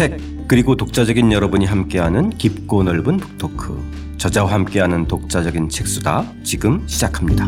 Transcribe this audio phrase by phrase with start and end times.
[0.00, 7.46] 책 그리고 독자적인 여러분이 함께하는 깊고 넓은 북토크 저자와 함께하는 독자적인 책수다 지금 시작합니다.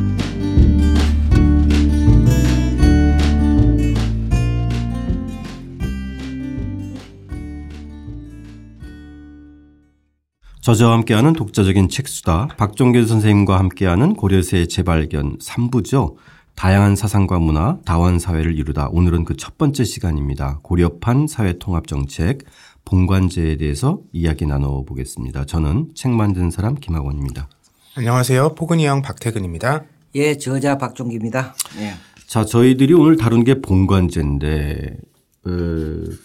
[10.60, 16.16] 저자와 함께하는 독자적인 책수다 박종길 선생님과 함께하는 고려세의 재발견 3부죠.
[16.55, 20.60] 다양한 사상과 문화, 다원 사회를 이루다 오늘은 그 첫 번째 시간입니다.
[20.62, 22.45] 고려판 사회통합정책
[22.84, 25.46] 본관제에 대해서 이야기 나눠보겠습니다.
[25.46, 27.48] 저는 책 만든 사람 김학원입니다.
[27.96, 28.55] 안녕하세요.
[28.55, 29.84] 포근이 형 박태근입니다.
[30.15, 31.55] 예, 저자 박종기입니다.
[31.80, 31.95] 예.
[32.27, 34.96] 자, 저희들이 오늘 다룬 게 본관제인데
[35.45, 35.51] 어,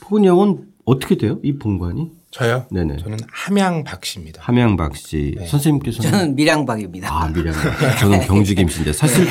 [0.02, 1.40] 포근이 형은 어떻게 돼요?
[1.44, 2.12] 이 본관이?
[2.32, 2.66] 저요?
[2.70, 2.98] 네네.
[2.98, 4.42] 저는 함양박 씨입니다.
[4.44, 7.10] 함양박 씨 선생님께서는 저는 밀양박입니다.
[7.12, 7.54] 아, 미량.
[8.00, 9.26] 저는 경주 김 씨인데 사실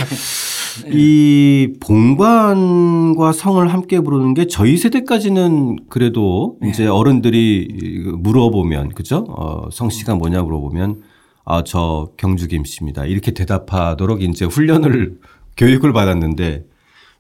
[0.93, 9.25] 이 본관과 성을 함께 부르는 게 저희 세대까지는 그래도 이제 어른들이 물어보면 그죠?
[9.29, 11.03] 어, 성 씨가 뭐냐 물어보면
[11.45, 13.07] 아, 저 경주김 씨입니다.
[13.07, 15.19] 이렇게 대답하도록 이제 훈련을
[15.57, 16.65] 교육을 받았는데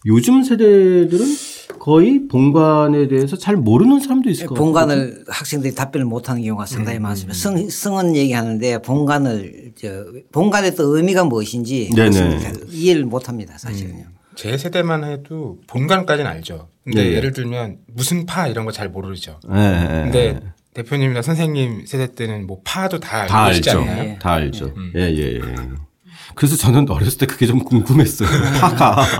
[0.06, 1.26] 요즘 세대들은
[1.86, 4.64] 거의 본관에 대해서 잘 모르는 사람도 있을 것 같아요.
[4.64, 7.38] 본관을 학생들이 답변을 못하는 경우가 상당히 많습니다.
[7.38, 12.12] 성, 성은 얘기하는데 본관을 저 본관의 또 의미가 무엇인지 잘
[12.70, 13.56] 이해를 못합니다.
[13.56, 14.02] 사실은요.
[14.34, 16.70] 제 세대만 해도 본관까지는 알죠.
[16.82, 17.12] 근데 네.
[17.12, 19.38] 예를 들면 무슨 파 이런 거 잘 모르죠.
[19.54, 20.40] 예, 예, 근데
[20.74, 23.78] 대표님이나 선생님 세대 때는 뭐 파도 다 다 알죠.
[23.82, 24.16] 않나요?
[24.18, 24.74] 다 알죠.
[24.96, 25.40] 예, 예, 예.
[26.34, 28.28] 그래서 저는 어렸을 때 그게 좀 궁금했어요.
[28.60, 29.06] 파가.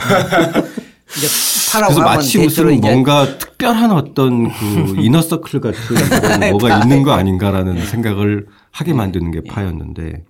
[1.77, 7.85] 파라고 그래서 마치 무슨 뭔가 특별한 어떤 그 이너서클 같은 그런 뭐가 있는 거 아닌가라는
[7.85, 10.25] 생각을 하게 만드는 게 파였는데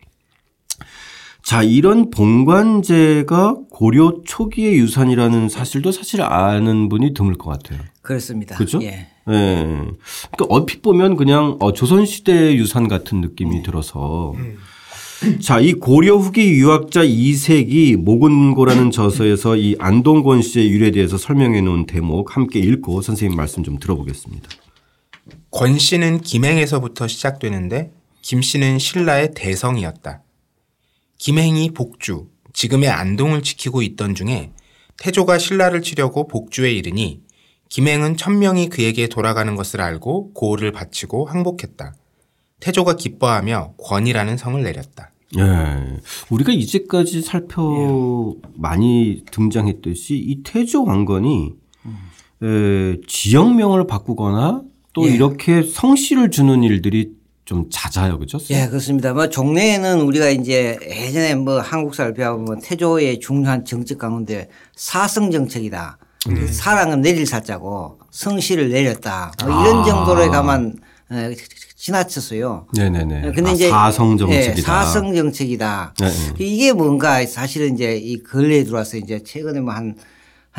[1.43, 7.79] 자, 이런 본관제가 고려 초기의 유산이라는 사실도 사실 아는 분이 드물 것 같아요.
[8.03, 8.57] 그렇습니다.
[8.57, 8.83] 그죠?
[8.83, 8.89] 예.
[8.89, 9.07] 예.
[9.29, 14.35] 그러니까 얼핏 보면 그냥 어, 조선 시대 유산 같은 느낌이 들어서
[15.41, 21.87] 자, 이 고려 후기 유학자 이색이 모근고라는 저서에서 이 안동권 씨의 유래에 대해서 설명해 놓은
[21.87, 24.49] 대목 함께 읽고 선생님 말씀 좀 들어보겠습니다.
[25.51, 30.23] 권 씨는 김행에서부터 시작되는데 김 씨는 신라의 대성이었다.
[31.19, 34.53] 김행이 복주, 지금의 안동을 지키고 있던 중에
[34.99, 37.21] 태조가 신라를 치려고 복주에 이르니
[37.69, 41.95] 김행은 천명이 그에게 돌아가는 것을 알고 고을을 바치고 항복했다.
[42.61, 45.11] 태조가 기뻐하며 권이라는 성을 내렸다.
[45.37, 45.43] 예.
[46.31, 51.53] 우리가 이제까지 살펴 많이 등장했듯이 이 태조 왕건이
[52.43, 54.63] 에, 지역명을 바꾸거나
[54.93, 55.13] 또 예.
[55.13, 57.13] 이렇게 성씨를 주는 일들이
[57.45, 58.19] 좀 잦아요.
[58.19, 58.39] 그죠?
[58.51, 59.13] 예, 그렇습니다.
[59.13, 65.99] 뭐 종래에는 우리가 이제 예전에 뭐 한국사를 배워보면 태조의 중요한 정책 가운데 사성 정책이다.
[66.51, 69.33] 사랑은 내릴 사자고 성씨를 내렸다.
[69.45, 70.75] 뭐 이런 정도로 가만
[71.09, 71.15] 어,
[71.77, 72.67] 지나쳤어요.
[72.75, 73.33] 네네네.
[73.33, 74.57] 근데 아, 이제 사성 정책이다.
[74.57, 75.95] 예, 사성 정책이다.
[76.01, 76.35] 네, 네.
[76.39, 79.95] 이게 뭔가 사실은 이제 이 근래에 들어와서 이제 최근에 뭐한한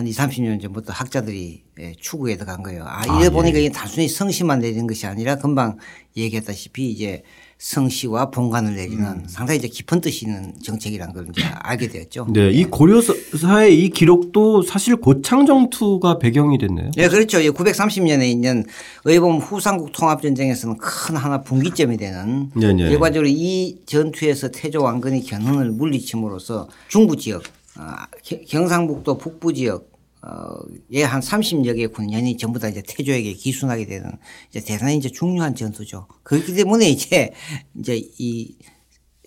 [0.05, 2.85] 2, 30년 전부터 학자들이 예, 추구해 들어간 거예요.
[2.87, 3.29] 아, 이래 예.
[3.29, 5.77] 보니까 이게 단순히 성씨만 내리는 것이 아니라 금방
[6.15, 7.23] 얘기했다시피 이제
[7.59, 9.23] 성씨와 본관을 내리는 음.
[9.27, 12.27] 상당히 이제 깊은 뜻이 있는 정책이라는 걸 이제 알게 되었죠.
[12.29, 16.91] 네, 이 고려사의 이 기록도 사실 고창정투가 배경이 됐네요.
[16.97, 17.39] 예, 그렇죠.
[17.39, 18.63] 930년에 있는
[19.05, 22.89] 의범 후삼국 통합전쟁에서는 큰 하나 분기점이 되는 네네.
[22.89, 27.41] 결과적으로 이 전투에서 태조 왕건이 견훤을 물리침으로써 중부 지역,
[27.77, 27.83] 어,
[28.23, 29.96] 겨- 경상북도 북부 지역
[30.29, 30.59] 어,
[30.91, 34.11] 예한 30여 개 군연이 전부 다 이제 태조에게 기순하게 되는
[34.49, 36.07] 이제 대단히 이제 중요한 전투죠.
[36.23, 37.31] 그렇기 때문에 이제
[37.79, 38.55] 이제 이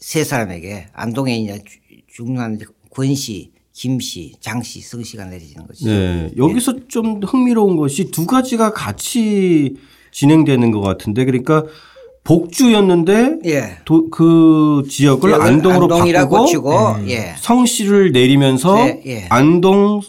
[0.02, 1.78] 세 사람에게 안동에 이제 주-
[2.08, 2.58] 중요한
[2.90, 5.84] 권씨, 김씨, 장씨, 성씨가 내려지는 거죠.
[5.86, 9.76] 네, 여기서 좀 흥미로운 것이 두 가지가 같이
[10.10, 11.64] 진행되는 것 같은데 그러니까
[12.24, 13.76] 복주였는데 예.
[13.84, 16.70] 도- 그 지역을 안동으로 바꾸고 고치고
[17.08, 17.34] 예.
[17.38, 19.26] 성씨를 내리면서 네, 예.
[19.28, 20.00] 안동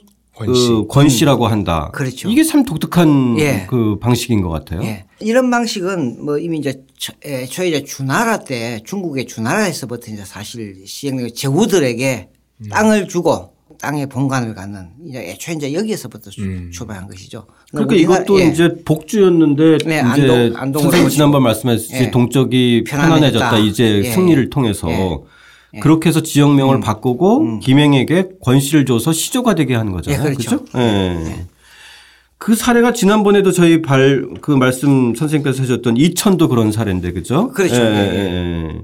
[0.45, 0.67] 권 씨.
[0.67, 1.89] 그 권 씨라고 한다.
[1.93, 2.29] 그렇죠.
[2.29, 3.65] 이게 참 독특한 예.
[3.69, 4.81] 그 방식인 것 같아요.
[4.83, 5.05] 예.
[5.19, 10.83] 이런 방식은 뭐 이미 이제 초- 예, 초에 이제 주나라 때 중국의 주나라에서부터 이제 사실
[10.85, 12.29] 시행된 제후들에게
[12.69, 17.47] 땅을 주고 땅에 본관을 갖는 이제 애초에 이제 여기에서부터 수- 출발한 것이죠.
[17.71, 18.45] 그러니까 우리나라- 이것도 예.
[18.47, 21.09] 이제 복주였는데 네, 이제 안동- 안동으로 선생님.
[21.09, 22.11] 지난번 말씀하셨듯이 예.
[22.11, 23.49] 동쪽이 편안해졌다.
[23.49, 24.11] 편안해졌다 이제 예.
[24.11, 24.87] 승리를 통해서
[25.75, 25.79] 예.
[25.79, 30.19] 그렇게 해서 지역명을 바꾸고 김행에게 권씨를 줘서 시조가 되게 하는 거잖아요.
[30.19, 30.63] 예, 그렇죠.
[30.65, 30.79] 그죠?
[30.79, 31.45] 예.
[32.37, 37.49] 그 사례가 지난번에도 저희 발 그 말씀 선생님께서 하셨던 이천도 그런 사례인데 그죠?
[37.49, 37.75] 그렇죠.
[37.75, 37.79] 예,
[38.69, 38.81] 예.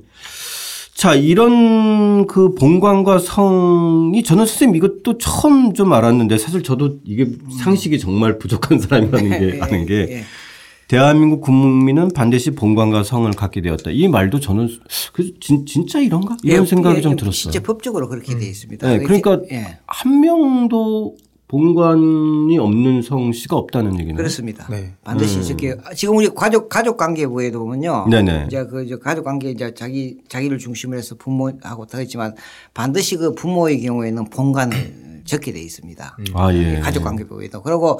[0.93, 7.27] 자, 이런 그 본관과 성이 저는 선생님 이것도 처음 좀 알았는데 사실 저도 이게
[7.59, 10.23] 상식이 정말 부족한 사람이라는 게 아는 게 예.
[10.87, 13.91] 대한민국 국민은 반드시 본관과 성을 갖게 되었다.
[13.91, 14.69] 이 말도 저는
[15.11, 17.33] 그 진, 진짜 이런가 이런 예, 생각이 예, 좀 예, 들었어요.
[17.33, 18.87] 실제 법적으로 그렇게 돼 있습니다.
[18.87, 21.17] 네, 그러니까 예, 한 명도
[21.49, 24.17] 본관이 없는 성씨가 없다는 얘기네요.
[24.17, 24.67] 그렇습니다.
[24.69, 24.93] 네.
[25.03, 28.05] 반드시 이렇게 지금 우리 가족 가족 관계부에도 보면요.
[28.07, 28.09] 음.
[28.09, 28.45] 네네.
[28.47, 32.33] 이제 그 이제 가족 관계 이제 자기 자기를 중심으로 해서 부모하고 다 있지만
[32.73, 36.17] 반드시 그 부모의 경우에는 본관을 적게 돼 있습니다.
[36.33, 36.79] 아 예.
[36.79, 37.97] 가족 관계부에도 그리고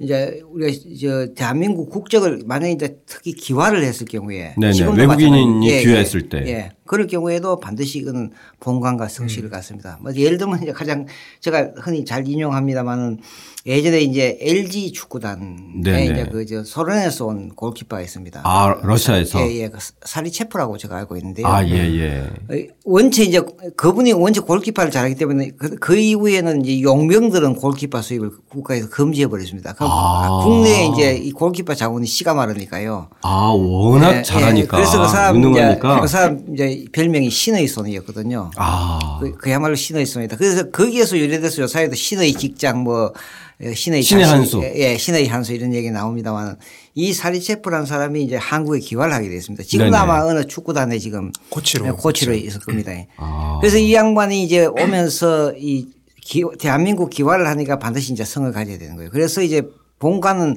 [0.00, 6.28] 이제 우리가 저 대한민국 국적을 만약에 이제 특히 기화를 했을 경우에 외국인이 예, 귀화했을 예,
[6.28, 6.50] 때.
[6.50, 6.70] 예.
[6.88, 8.30] 그럴 경우에도 반드시 이거는
[8.60, 9.98] 본관과 성씨를 갖습니다.
[10.00, 11.06] 뭐 예를 들면 이제 가장
[11.40, 13.18] 제가 흔히 잘 인용합니다만은
[13.66, 16.04] 예전에 이제 LG 축구단에 네네.
[16.04, 18.40] 이제 그저 소련에서 온 골키퍼가 있습니다.
[18.42, 19.40] 아 러시아에서.
[19.40, 19.68] 예, 예.
[19.68, 21.46] 그 사리체프라고 제가 알고 있는데요.
[21.46, 22.30] 아예 예.
[22.48, 23.42] 어, 원체 이제
[23.76, 29.74] 그분이 원체 골키퍼를 잘하기 때문에 그, 그 이후에는 이제 용병들은 골키퍼 수입을 국가에서 금지해 버렸습니다.
[29.74, 30.40] 그럼 아.
[30.42, 33.08] 국내에 이제 이 골키퍼 자원이 씨가 마르니까요.
[33.22, 34.22] 아 워낙 예, 예.
[34.22, 34.76] 잘하니까.
[34.76, 36.00] 그래서 그 사람 이제 유능하니까.
[36.00, 38.50] 그 사람 이제 별명이 신의 손이었거든요.
[38.56, 40.36] 아 그, 그야말로 신의 손이다.
[40.36, 43.12] 그래서 거기에서 유래돼서 요사이도 신의 직장 뭐
[43.60, 44.60] 예, 신의 신의 한수.
[44.62, 46.56] 예, 예, 신의 한수 이런 얘기 나옵니다만
[46.94, 49.64] 이 사리체프라는 사람이 이제 한국에 귀화를 하게 됐습니다.
[49.64, 49.92] 지금.
[49.92, 51.86] 아마 어느 축구단에 지금 코치로.
[51.86, 52.92] 예, 코치로 있을 겁니다.
[53.16, 53.58] 아.
[53.60, 55.88] 그래서 이 양반이 이제 오면서 이
[56.20, 59.10] 기, 대한민국 기화를 하니까 반드시 이제 성을 가져야 되는 거예요.
[59.10, 59.62] 그래서 이제
[59.98, 60.56] 본관은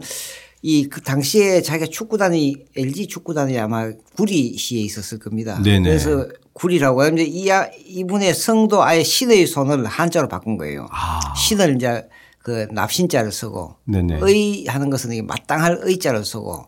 [0.64, 5.60] 이 그 당시에 자기가 축구단이 LG 축구단이 아마 구리시에 있었을 겁니다.
[5.64, 5.90] 네네.
[5.90, 10.88] 그래서 구리라고 하는데 이 아- 이분의 성도 아예 신의 손을 한자로 바꾼 거예요.
[10.92, 11.34] 아.
[11.36, 12.08] 신을 이제
[12.44, 14.20] 그 납신자를 쓰고 네네.
[14.22, 16.66] 의 하는 것은 이게 마땅할 의자를 쓰고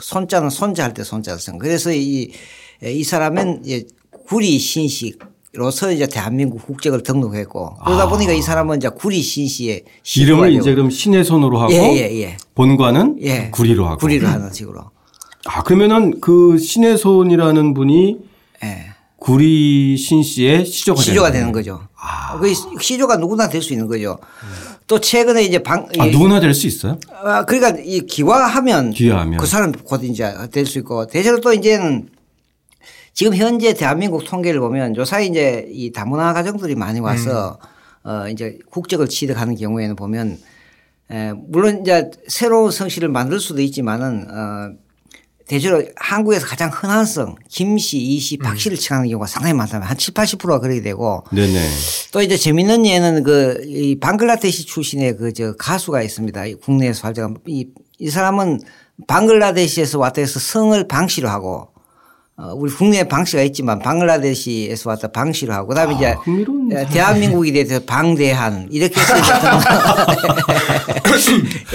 [0.00, 1.58] 손자는 손자 할 때 손자를 쓴.
[1.58, 2.32] 그래서 이,
[2.82, 3.62] 이 사람은
[4.26, 5.20] 구리 신식
[5.56, 9.90] 로서 이제 대한민국 국적을 등록했고 그러다 보니까 이 사람은 이제 구리 신시의 아.
[10.16, 12.36] 이름을 이제 그럼 신의 손으로 하고 예, 예, 예.
[12.54, 13.50] 본관은 예.
[13.50, 13.96] 구리로 하고.
[13.98, 14.82] 구리로 하는 식으로.
[15.46, 18.18] 아 그러면은 그 신의 손이라는 분이
[18.64, 18.86] 예.
[19.18, 21.80] 구리 신 씨의 시조가, 시조가 되는 되는 거죠.
[22.40, 24.18] 그 시조가 누구나 될 수 있는 거죠.
[24.86, 26.98] 또 최근에 이제 방아 이- 누구나 될 수 있어요?
[27.24, 29.38] 아, 그러니까 이 기화하면 기화하면.
[29.40, 32.08] 그 사람 곧 이제 될 수 있고 대체로 또 이제는
[33.16, 37.58] 지금 현재 대한민국 통계를 보면 요사이 이제 이 다문화 가정들이 많이 와서
[38.04, 40.38] 어 이제 국적을 취득하는 경우에는 보면
[41.10, 44.70] 에 물론 이제 새로운 성씨를 만들 수도 있지만은 어
[45.48, 50.58] 대체로 한국에서 가장 흔한 성 김씨, 이씨, 박씨를 칭하는 경우가 상당히 많다면 한 7, 80%가
[50.58, 51.58] 그렇게 되고 네네.
[52.12, 56.46] 또 이제 재밌는 예는 그 이 방글라데시 출신의 그 저 가수가 있습니다.
[56.46, 57.68] 이 국내에서 활동한 이,
[57.98, 58.60] 이 사람은
[59.06, 61.75] 방글라데시에서 왔다 해서 성을 방씨로 하고 어,
[62.38, 68.68] 우리 국내에 방씨가 있지만 방글라데시에서 왔다 방씨로 하고 그다음에 이제 흥미로운 예, 대한민국이 돼서 방대한
[68.70, 69.10] 이렇게 이제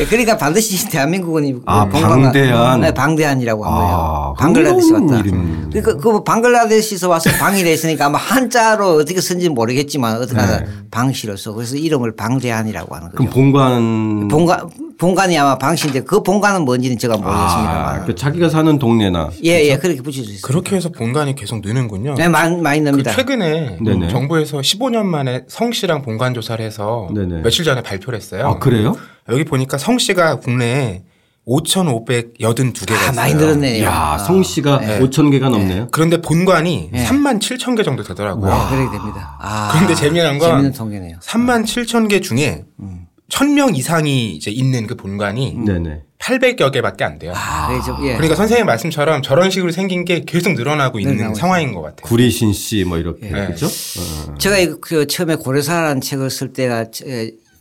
[0.08, 2.82] 그러니까 반드시 대한민국은 아, 방대한.
[2.82, 4.36] 네, 방대한이라고 한 아, 거예요.
[4.38, 5.32] 방글라데시 흥미로운 왔다.
[5.72, 10.40] 그러니까 그 방글라데시에서 와서 방이래 있으니까 아마 한자로 어떻게 쓴지 는 모르겠지만 어떻게
[10.92, 11.54] 방시로 써.
[11.54, 13.14] 그래서 이름을 방대한이라고 하는 네.
[13.16, 13.32] 그럼.
[13.32, 14.70] 본관 본관
[15.02, 18.06] 본관이 아마 방시인데 그 본관은 뭔지는 제가 아, 모르겠습니다만.
[18.06, 20.42] 그 자기가 사는 동네나 예, 예, 그렇게 붙일 수 있어요.
[20.44, 22.14] 그렇게 해서 본관이 계속 느는군요.
[22.14, 23.12] 네, 많이, 많이 그 납니다.
[23.12, 24.10] 최근에 네네.
[24.10, 27.42] 정부에서 15년 만에 성씨랑 본관 조사를 해서 네네.
[27.42, 28.48] 며칠 전에 발표를 했어요.
[28.48, 28.96] 아 그래요?
[29.30, 31.02] 여기 보니까 성씨가 국내에
[31.48, 33.16] 5,582개가 아, 있어요.
[33.16, 33.84] 많이 늘었네요.
[33.84, 35.00] 야 아, 성씨가 네.
[35.00, 35.88] 5천 개가 넘네요.
[35.90, 38.54] 그런데 본관이 3만 7천 개 정도 되더라고요.
[38.54, 39.36] 네, 그렇게 됩니다.
[39.42, 41.18] 아, 그런데 재미난 건 재밌는 통계네요.
[41.24, 43.01] 3만 7천 개 중에 음.
[43.32, 46.02] 1,000명 이상이 이제 있는 그 본관이 네네.
[46.20, 47.34] 800여 개밖에 안 돼요.
[47.36, 48.14] 아, 그래서 예.
[48.14, 52.02] 그러니까 선생님 말씀처럼 저런 식으로 생긴 게 계속 늘어나고 있는 늘어나고 상황인 것 같아요.
[52.04, 53.48] 구리신 씨 뭐 이렇게 네.
[53.48, 53.66] 그죠?
[53.66, 54.36] 어.
[54.38, 56.86] 제가 이거 그 처음에 고려사라는 책을 쓸 때가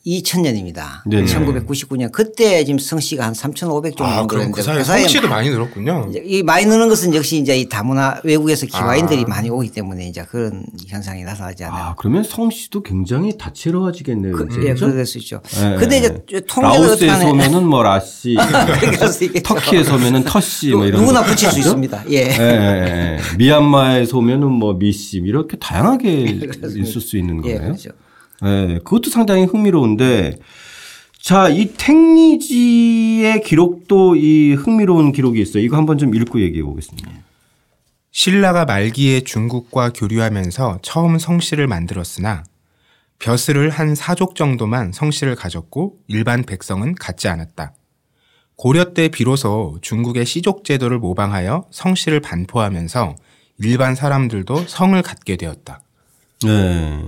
[0.07, 1.03] 2000년입니다.
[1.07, 1.25] 네네.
[1.27, 6.13] 1999년 그때 지금 성씨가 한 3,500 정도 아, 그럼 늘었는데 그 성씨도 많이 늘었군요.
[6.25, 9.29] 이 많이 느는 것은 역시 이제 이 다문화 외국에서 기화인들이 아.
[9.29, 11.85] 많이 오기 때문에 이제 그런 현상이 나타나지 않아요.
[11.85, 14.33] 아 그러면 성씨도 굉장히 다채로워지겠네요.
[14.33, 14.49] 그?
[14.67, 15.41] 예, 그럴 수 있죠.
[15.63, 15.99] 예, 근데 예.
[15.99, 16.45] 이제
[17.09, 17.25] 하냐.
[17.27, 18.37] 서면은 뭐 라씨,
[18.81, 21.27] 그래서 이게 터키에 서면은 터씨 뭐 이런 누구나 거.
[21.31, 21.59] 붙일 수?
[21.59, 22.05] 있습니다.
[22.11, 22.17] 예.
[22.17, 23.37] 예, 예, 예.
[23.37, 26.41] 미얀마에 서면은 뭐 미씨 이렇게 다양하게
[26.77, 27.61] 있을 수 있는 예, 거예요.
[27.61, 27.91] 그렇죠.
[28.45, 30.39] 예, 그것도 상당히 흥미로운데
[31.21, 35.63] 자, 이 탱리지의 기록도 이 흥미로운 기록이 있어요.
[35.63, 37.11] 이거 한번 좀 읽고 얘기해 보겠습니다.
[38.11, 42.45] 신라가 말기에 중국과 교류하면서 처음 성씨를 만들었으나
[43.19, 47.75] 벼슬을 한 사족 정도만 성씨를 가졌고 일반 백성은 갖지 않았다.
[48.57, 53.15] 고려 때 비로소 중국의 시족 제도를 모방하여 성씨를 반포하면서
[53.59, 55.83] 일반 사람들도 성을 갖게 되었다.
[56.45, 57.05] 네.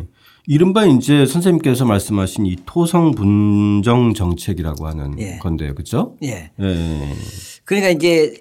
[0.47, 5.39] 이른바 이제 선생님께서 말씀하신 이 토성 분정 정책이라고 하는 예.
[5.39, 5.75] 건데요.
[5.75, 6.17] 그렇죠?
[6.23, 6.51] 예.
[6.61, 7.15] 예.
[7.65, 8.35] 그러니까 이제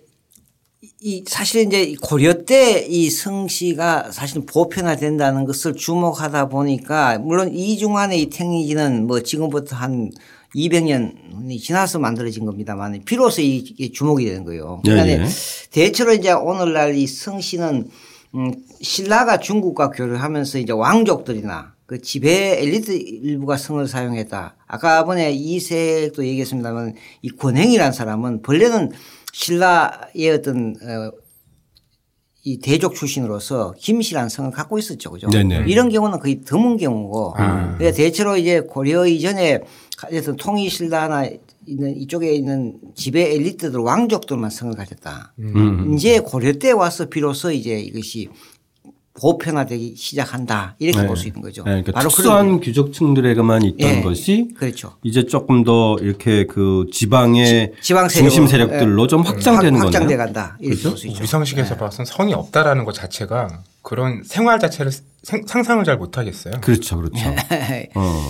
[1.03, 8.29] 이 사실 이제 고려 때 이 성씨가 사실 보편화된다는 것을 주목하다 보니까 물론 이중환의 이
[8.29, 10.12] 택리지는 뭐 지금부터 한
[10.55, 14.81] 200년이 지나서 만들어진 겁니다만 비로소 이게 주목이 되는 거예요.
[14.86, 15.27] 예, 그러니까 예.
[15.72, 17.89] 대체로 이제 오늘날 이 성씨는
[18.36, 24.55] 음 신라가 중국과 교류하면서 이제 왕족들이나 그 지배 엘리트 일부가 성을 사용했다.
[24.65, 28.91] 아까 번에 이색도 얘기했습니다만 이 권행이라는 사람은 본래는
[29.33, 31.12] 신라의 어떤 어,
[32.45, 35.12] 이 대족 출신으로서 김씨라는 성을 갖고 있었죠.
[35.12, 35.27] 그죠?
[35.27, 35.65] 네네.
[35.67, 39.60] 이런 경우는 거의 드문 경우고 그러니까 대체로 이제 고려 이전에
[40.13, 41.29] 어떤 통일신라나
[41.67, 45.33] 있는 이쪽에 있는 지배 엘리트들 왕족들만 성을 가졌다.
[45.39, 45.93] 음.
[45.93, 48.29] 이제 고려 때 와서 비로소 이제 이것이
[49.13, 51.07] 보편화되기 시작한다 이렇게 네.
[51.07, 51.63] 볼수 있는 거죠.
[51.63, 54.01] 네, 그러니까 바로 특수한 그런 귀족층들에게만 있던 예.
[54.01, 54.93] 것이 그렇죠.
[55.03, 60.15] 이제 조금 더 이렇게 그 지방의 지방 세력으로, 중심 세력들로 좀 확장되는 확- 확장돼.
[60.17, 61.21] 간다 이렇게 볼수 있죠.
[61.23, 64.91] 위성식에서 봐서는 성이 없다라는 것 자체가 그런 생활 자체를
[65.23, 66.55] 생- 상상을 잘 못하겠어요.
[66.61, 67.15] 그렇죠, 그렇죠.
[67.49, 67.89] 네.
[67.95, 68.21] 어.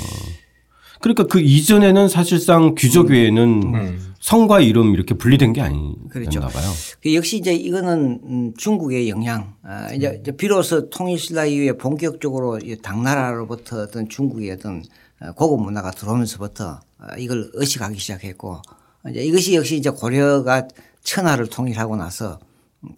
[1.02, 3.44] 그러니까 그 이전에는 사실상 귀족 외에는
[3.74, 4.14] 음.
[4.20, 6.40] 성과 이름 이렇게 분리된 게 아니었나 그렇죠.
[6.42, 6.72] 봐요.
[7.02, 9.56] 그 역시 이제 이거는 음, 중국의 영향.
[9.64, 14.84] 아, 이제 이제 비로소 통일신라 이후에 본격적으로 이 당나라로부터 어떤 중국의 어떤
[15.20, 18.62] 어, 고급 문화가 들어오면서부터 어, 이걸 의식하기 시작했고
[19.10, 20.68] 이제 이것이 역시 이제 고려가
[21.04, 22.40] 천하를 통일하고 나서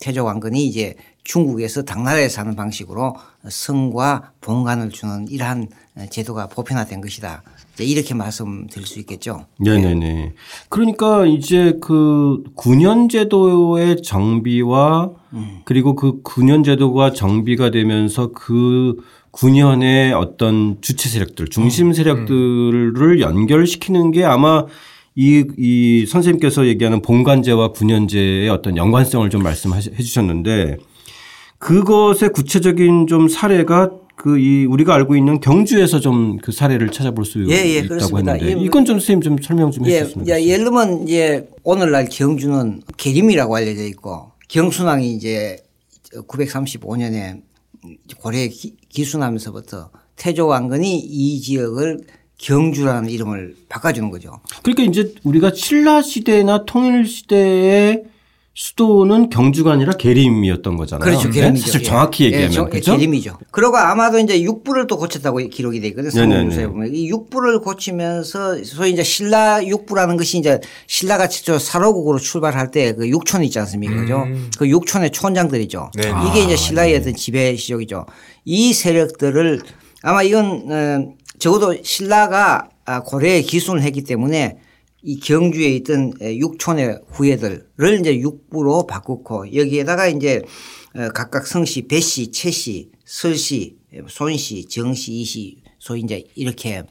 [0.01, 3.15] 태조 왕건이 이제 중국에서 당나라에 사는 방식으로
[3.49, 5.69] 성과 본관을 주는 이러한
[6.09, 7.43] 제도가 보편화된 것이다.
[7.73, 9.45] 이제 이렇게 말씀드릴 수 있겠죠.
[9.59, 10.33] 네네네.
[10.69, 15.11] 그러니까 이제 그 군현제도의 정비와
[15.65, 18.97] 그리고 그 군현제도가 정비가 되면서 그
[19.31, 24.65] 군현의 어떤 주체 세력들, 중심 세력들을 연결시키는 게 아마
[25.15, 30.77] 이, 이 선생님께서 얘기하는 본관제와 군현제의 어떤 연관성을 좀 말씀해 주셨는데
[31.57, 37.45] 그것의 구체적인 좀 사례가 그 이 우리가 알고 있는 경주에서 좀 그 사례를 찾아볼 수
[37.49, 38.33] 예, 예, 있다고 그렇습니다.
[38.33, 40.49] 했는데 이- 이건 좀 선생님 좀 설명 좀 예, 해주셨으면 예, 좋겠어요.
[40.51, 45.57] 예를 들면 이제 오늘날 경주는 계림이라고 알려져 있고 경순왕이 이제
[46.27, 47.41] 935년에
[48.19, 51.99] 고려에 기- 기순하면서부터 태조 왕건이 이 지역을
[52.37, 54.39] 경주라는 이름을 바꿔주는 거죠.
[54.63, 58.03] 그러니까 이제 우리가 신라 시대나 통일 시대의
[58.55, 61.09] 수도는 경주가 아니라 계림이었던 거잖아요.
[61.09, 61.27] 그렇죠.
[61.29, 61.41] 네?
[61.41, 61.65] 계림이죠.
[61.65, 61.83] 사실 예.
[61.85, 62.95] 정확히 예, 얘기하면 정- 그렇죠.
[62.95, 63.37] 계림이죠.
[63.49, 66.11] 그리고 아마도 이제 육부를 또 고쳤다고 기록이 돼 있거든요.
[66.21, 66.35] 네네네.
[66.37, 72.69] 성문서에 보면 이 육부를 고치면서 소위 이제 신라 육부라는 것이 이제 신라가 최초 사로국으로 출발할
[72.69, 73.95] 때 그 육촌 있지 않습니까?
[73.95, 74.25] 그죠?
[74.59, 75.89] 그 육촌의 촌장들이죠.
[75.95, 76.11] 네.
[76.29, 78.05] 이게 이제 신라의 어떤 지배 시족이죠.
[78.45, 79.61] 이 세력들을
[80.03, 84.57] 아마 이건 어, 적어도 신라가 아, 고려에 기순을 했기 때문에
[85.03, 90.41] 이 경주에 있던 에, 육촌의 후예들을 이제 육부로 바꾸고 여기에다가 이제
[90.95, 96.83] 어, 각각 성씨, 배씨, 채씨, 설씨, 손씨, 정씨, 이씨, 소위 이제 이렇게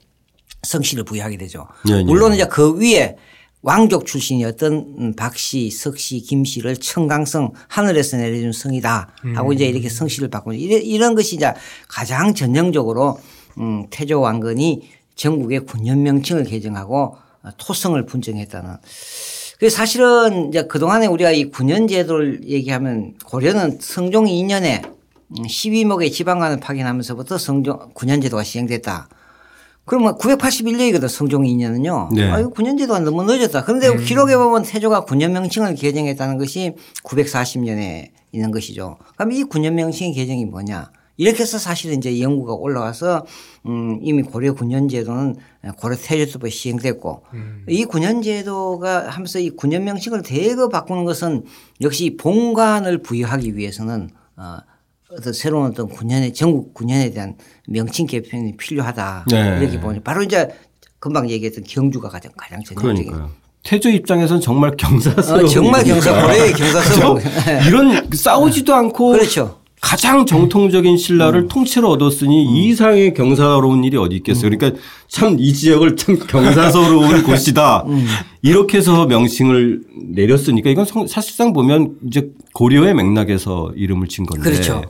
[0.63, 1.67] 성씨를 부여하게 되죠.
[1.87, 2.05] 네, 네.
[2.05, 3.17] 물론 이제 그 위에
[3.63, 10.59] 왕족 출신이었던 음, 박씨, 석씨, 김씨를 청강성 하늘에서 내려준 성이다 하고 이제 이렇게 성씨를 바꾸는
[10.59, 11.53] 이런, 것이 이제
[11.89, 13.19] 가장 전형적으로
[13.59, 14.83] 음, 태조 왕건이
[15.15, 17.17] 전국의 군nhân 명칭을 개정하고 어,
[17.59, 18.77] 토성을 분정했다는.
[19.59, 24.83] 그 사실은 이제 그동안에 우리가 이 군nhân 제도를 얘기하면 고려는 성종 2년에
[25.37, 29.09] 12목의 지방관을 파견하면서부터 성종 군nhân 제도가 시행됐다.
[29.85, 32.15] 그러면 981년이거든 성종 2년은요.
[32.15, 32.31] 네.
[32.31, 33.65] 아유 9년 제도가 너무 늦었다.
[33.65, 38.99] 그런데 기록에 보면 태조가 9년 명칭을 개정했다는 것이 940년에 있는 것이죠.
[39.17, 40.91] 그럼 이 9년 명칭의 개정이 뭐냐?
[41.17, 43.27] 이렇게 해서 사실은 이제 연구가 올라와서
[43.67, 45.37] 음 이미 고려 9년 제도는
[45.79, 47.23] 고려 태조도부터 시행됐고
[47.69, 51.45] 이 9년 제도가 하면서 이 9년 명칭을 대거 바꾸는 것은
[51.81, 54.57] 역시 본관을 부여하기 위해서는 어
[55.11, 57.37] 어떤 새로운 어떤 9년의 전국 9년에 대한
[57.69, 59.27] 명칭 개편이 필요하다.
[59.31, 59.59] 네.
[59.61, 60.49] 이렇게 보니 바로 이제
[60.99, 63.13] 금방 얘기했던 경주가 가장 가장 전형적인.
[63.63, 66.21] 태조 입장에서는 정말 경사스러운 어, 정말 경사.
[66.21, 67.19] 고려의 경사스러운.
[67.21, 67.31] 그죠?
[67.69, 69.62] 이런 싸우지도 않고 그렇죠.
[69.83, 74.49] 가장 정통적인 신라를 통째로 얻었으니 이 이상의 경사로운 일이 어디 있겠어요.
[74.51, 77.85] 그러니까 참 이 지역을 참 경사스러운 곳이다.
[78.43, 79.83] 이렇게 해서 명칭을
[80.15, 84.51] 내렸으니까 이건 성- 사실상 보면 이제 고려의 맥락에서 이름을 진 건데.
[84.51, 84.83] 그렇죠.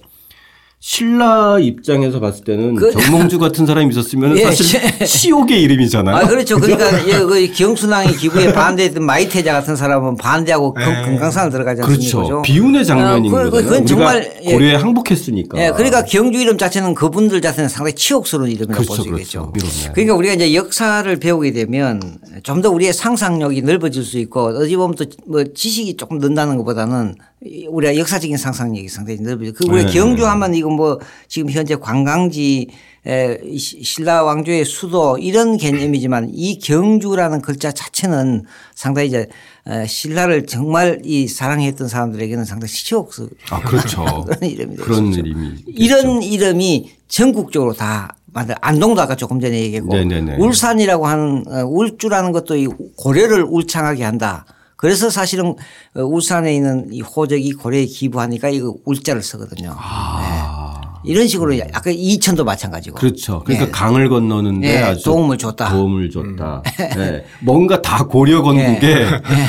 [0.85, 6.17] 신라 입장에서 봤을 때는 그- 정몽주 같은 사람이 있었으면 예, 사실 치욕의 이름이잖아요.
[6.17, 6.59] 아, 그렇죠.
[6.59, 12.17] 그러니까 예, 그 경순왕이 기부에 반대했던 마이태자 같은 사람은 반대하고 금- 금강산을 들어가지 않습니까?
[12.19, 12.43] 그렇죠.
[12.43, 13.71] 비운의 장면인 어, 그- 거잖아요.
[13.71, 14.53] 그건 정말 예.
[14.53, 15.65] 고려에 항복했으니까.
[15.65, 19.53] 예, 그러니까 경주 이름 자체는 그분들 자체는 상당히 치욕스러운 이름이라고 볼수 그렇죠, 있겠죠.
[19.53, 19.93] 그렇죠.
[19.93, 22.01] 그러니까 우리가 이제 역사를 배우게 되면
[22.43, 27.15] 좀 더 우리의 상상력이 넓어질 수 있고 어찌 보면 또 뭐 지식이 조금 는다는 것보다는
[27.45, 29.53] 이 우리가 역사적인 상상력이 상당히 넓어져.
[29.53, 29.93] 그 우리 네.
[29.93, 30.99] 경주하면 이거 뭐
[31.29, 32.69] 지금 현재 관광지
[33.05, 38.45] 에, 신라 왕조의 수도 이런 개념이지만 이 경주라는 글자 자체는
[38.77, 39.27] 상당히 이제
[39.67, 44.05] 에, 신라를 정말 이 사랑했던 사람들에게는 상당히 치욕스 아, 그렇죠.
[44.25, 45.12] 그런 이름이 될 그런.
[45.12, 45.55] 이름이.
[45.67, 50.37] 이런 이름이 전국적으로 다 만들 안동도 아까 조금 전에 얘기했고 네네네.
[50.39, 54.47] 울산이라고 하는 어, 울주라는 것도 이 고려를 울창하게 한다.
[54.77, 55.55] 그래서 사실은
[55.95, 59.75] 어, 울산에 있는 이 호적이 고려에 기부하니까 이거 울자를 쓰거든요.
[59.79, 60.81] 아.
[60.81, 60.83] 네.
[61.05, 62.97] 이런 식으로 아까 이천도 마찬가지고.
[62.97, 63.43] 그렇죠.
[63.45, 63.71] 그러니까 예.
[63.73, 65.69] 강을 건너는데 예, 아주 도움을 줬다.
[65.69, 65.73] 음.
[65.73, 66.62] 도움을 줬다.
[66.97, 67.25] 예.
[67.41, 69.07] 뭔가 다 고려 건국의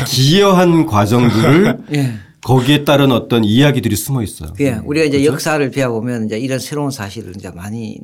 [0.08, 2.14] 기여한 과정들을 예.
[2.42, 4.52] 거기에 따른 어떤 이야기들이 숨어 있어요.
[4.60, 4.72] 예.
[4.84, 5.18] 우리가 그렇죠?
[5.18, 8.00] 이제 역사를 배워보면 이제 이런 새로운 사실을 이제 많이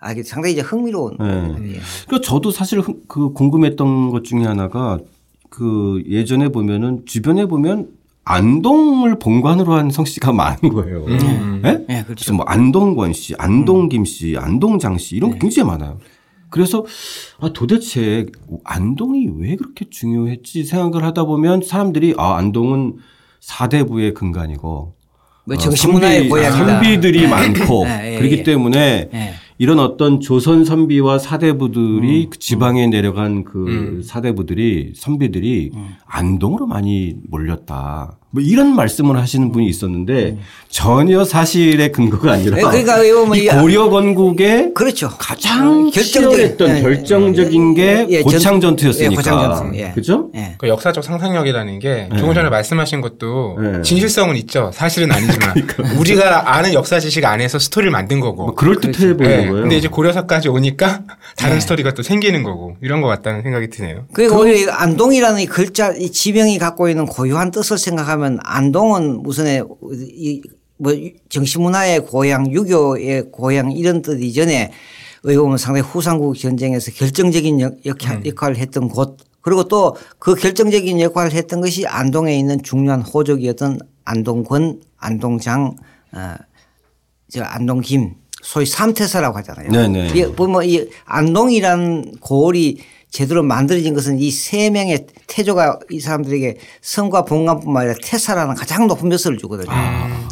[0.00, 1.16] 알게 상당히 이제 흥미로운.
[1.18, 1.74] 네.
[1.74, 1.80] 예.
[2.08, 4.98] 그리고 저도 사실 흥- 그 궁금했던 것 중에 하나가
[5.50, 7.88] 그 예전에 보면은 주변에 보면
[8.24, 11.04] 안동을 본관으로 한 성씨가 많은 거예요.
[11.64, 11.84] 예?
[11.90, 12.14] 예, 그렇죠.
[12.16, 15.98] 무슨 뭐 안동권 씨, 안동김 씨, 안동장 씨 이런 게 굉장히 많아요.
[16.48, 16.84] 그래서
[17.38, 18.26] 아 도대체
[18.64, 22.94] 안동이 왜 그렇게 중요했지 생각을 하다 보면 사람들이 아 안동은
[23.40, 24.94] 사대부의 근간이고
[25.44, 26.66] 뭐 어, 정신문화의 선비- 고향이다.
[26.66, 28.42] 선비들이 많고 예, 예, 그렇기 예.
[28.42, 29.32] 때문에 예.
[29.60, 32.30] 이런 어떤 조선 선비와 사대부들이 음.
[32.30, 35.88] 그 지방에 내려간 그 사대부들이 선비들이 음.
[36.06, 38.16] 안동으로 많이 몰렸다.
[38.32, 40.38] 뭐 이런 말씀을 하시는 분이 있었는데 음.
[40.68, 45.08] 전혀 사실의 근거가 아니라 예, 그러니까 왜 보면 이 이- 고려 건국의 그렇죠.
[45.18, 45.92] 가장 어, 결정적인-
[46.30, 49.12] 치열했던 예, 결정적인 게 예, 고창 전- 전투였으니까.
[49.12, 49.76] 예, 고창 전투.
[49.78, 49.90] 예.
[49.94, 50.30] 그죠?
[50.36, 50.54] 예.
[50.58, 53.82] 그 역사적 상상력이라는 게 조금 전에 말씀하신 것도 네.
[53.82, 54.70] 진실성은 있죠.
[54.72, 55.54] 사실은 아니지만
[55.98, 58.44] 우리가 아는 역사 지식 안에서 스토리를 만든 거고.
[58.46, 59.16] 뭐 그럴 듯해 그렇죠.
[59.16, 59.49] 보이는 네.
[59.50, 59.62] 거예요.
[59.62, 61.02] 근데 이제 고려사까지 오니까
[61.36, 61.60] 다른 네.
[61.60, 64.06] 스토리가 또 생기는 거고 이런 것 같다는 생각이 드네요.
[64.12, 69.46] 그리고 오히려 이 안동이라는 이 글자 이 지명이 갖고 있는 고유한 뜻을 생각하면 안동은 무슨
[69.46, 70.94] 이뭐
[71.28, 74.72] 정신문화의 고향, 유교의 고향 이런 뜻 이전에
[75.22, 81.32] 의보면 상당히 후삼국 전쟁에서 결정적인 역, 역, 역할을 했던 곳 그리고 또 그 결정적인 역할을
[81.32, 85.76] 했던 것이 안동에 있는 중요한 호족이었던 안동권, 안동장,
[86.12, 86.34] 어,
[87.30, 89.70] 저 안동김 소위 삼태사라고 하잖아요.
[89.70, 90.12] 네네.
[90.14, 92.78] 이 보면 이 안동이란 고을이
[93.10, 99.08] 제대로 만들어진 것은 이 세 명의 태조가 이 사람들에게 성과 본관뿐만 아니라 태사라는 가장 높은
[99.08, 99.70] 묘수를 주거든요.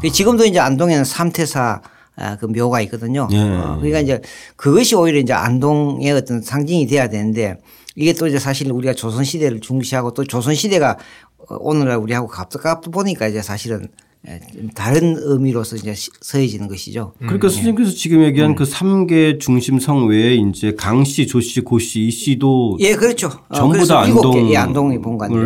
[0.01, 1.83] 그 지금도 이제 안동에는 삼태사
[2.21, 3.29] 아, 그 묘가 있거든요.
[3.31, 3.39] 예.
[3.39, 4.21] 어, 그러니까 이제
[4.57, 7.59] 그것이 오히려 이제 안동의 어떤 상징이 돼야 되는데
[7.95, 10.97] 이게 또 이제 사실 우리가 조선 시대를 중시하고 또 조선 시대가
[11.49, 13.89] 어, 오늘날 우리하고 가깝다 보니까 이제 사실은 예, 좀
[14.75, 17.13] 다른 의미로서 이제 시- 서해지는 것이죠.
[17.19, 22.95] 그러니까 선생님께서 지금 얘기한 그 3개 중심 성 외에 이제 강씨, 조씨, 고씨, 이씨도 예,
[22.95, 23.29] 그렇죠.
[23.49, 25.39] 어, 전부 다 개, 안동을 예, 안동이 본관이요.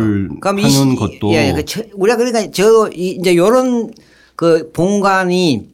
[0.69, 3.91] 하는 시- 것도 예, 그 처- 우리가 그러니까 저 이- 이제 요런
[4.35, 5.72] 그 본관이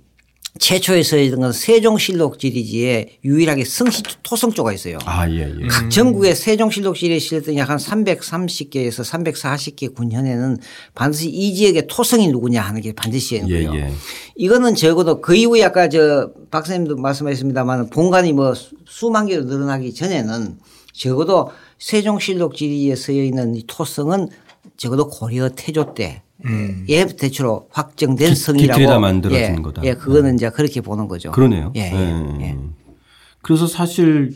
[0.60, 4.98] 최초에 서있던 건 세종실록지리지에 유일하게 성시 토성조가 있어요.
[5.06, 5.68] 아, 예, 예.
[5.68, 10.58] 각 전국의 세종실록지리에 실렸던 약 한 330개에서 340개 군현에는
[10.96, 13.76] 반드시 이 지역의 토성이 누구냐 하는 게 반드시 있는 예, 거예요.
[13.86, 13.94] 예.
[14.36, 20.58] 이거는 적어도 그 이후에 아까 저 박사님도 말씀하셨습니다만 본관이 뭐 수- 수만 개로 늘어나기 전에는
[20.94, 24.30] 적어도 세종실록지리에 서여 있는 이 토성은
[24.78, 26.22] 적어도 고려 태조 때
[26.88, 29.82] 예, 대체로 확정된 성이라고 깃들이다 만들어진 예, 거다.
[29.84, 31.32] 예, 그거는 이제 그렇게 보는 거죠.
[31.32, 31.74] 그러네요.
[31.76, 32.46] 예, 예, 예.
[32.46, 32.58] 예.
[33.42, 34.36] 그래서 사실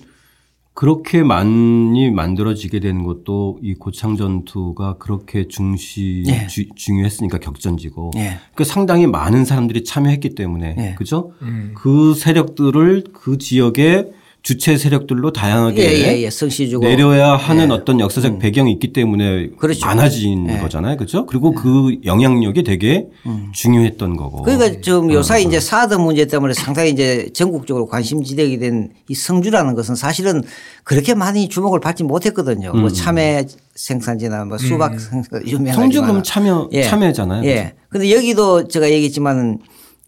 [0.73, 6.47] 그렇게 많이 만들어지게 된 것도 이 고창 전투가 그렇게 중시 예.
[6.47, 8.39] 주- 중요했으니까 격전지고 예.
[8.55, 10.95] 그 상당히 많은 사람들이 참여했기 때문에 예.
[10.97, 11.31] 그죠?
[11.75, 14.11] 그 세력들을 그 지역의
[14.43, 16.77] 주체 세력들로 다양하게 예, 예, 예.
[16.81, 19.85] 내려야 하는 어떤 역사적 배경이 있기 때문에 그렇죠.
[19.85, 20.57] 많아진 예.
[20.57, 20.97] 거잖아요.
[20.97, 21.25] 그렇죠?
[21.25, 23.07] 그리고 그 영향력이 되게
[23.53, 24.43] 중요했던 거고.
[24.43, 30.43] 그러니까 좀 요사이 이제 사드 문제 때문에 상당히 이제 전국적으로 관심지대게 된이 성주라는 것은 사실은
[30.83, 32.73] 그렇게 많이 주목을 받지 못했거든요.
[32.73, 37.45] 뭐 참외 생산지나 뭐 수박 생산 유명하지만 성주금 참여 참여잖아요.
[37.45, 37.75] 예.
[37.87, 39.59] 근데 여기도 제가 얘기했지만 은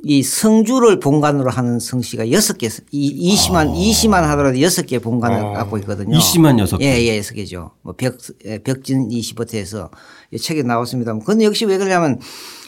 [0.03, 5.77] 이 성주를 본관으로 하는 성씨가 여섯 개, 이 20만, 20만 하더라도 여섯 개 본관을 갖고
[5.79, 6.17] 있거든요.
[6.17, 6.85] 20만 여섯 개.
[6.85, 7.71] 예, 예, 여섯 개죠.
[7.81, 9.89] 뭐 벽, 예, 벽진 25태에서
[10.31, 11.17] 이 책에 나왔습니다.
[11.19, 12.19] 근데 역시 왜 그러냐면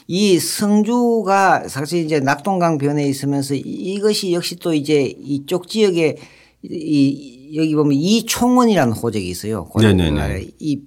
[0.07, 6.15] 이 성주가 사실 이제 낙동강 변에 있으면서 이것이 역시 또 이제 이쪽 지역에
[6.63, 9.69] 이 여기 보면 이총원이라는 호적이 있어요.
[9.75, 10.47] 네네네.
[10.59, 10.79] 이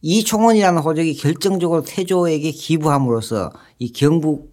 [0.00, 4.52] 이총원이라는 호적이 결정적으로 태조에게 기부함으로써 이 경북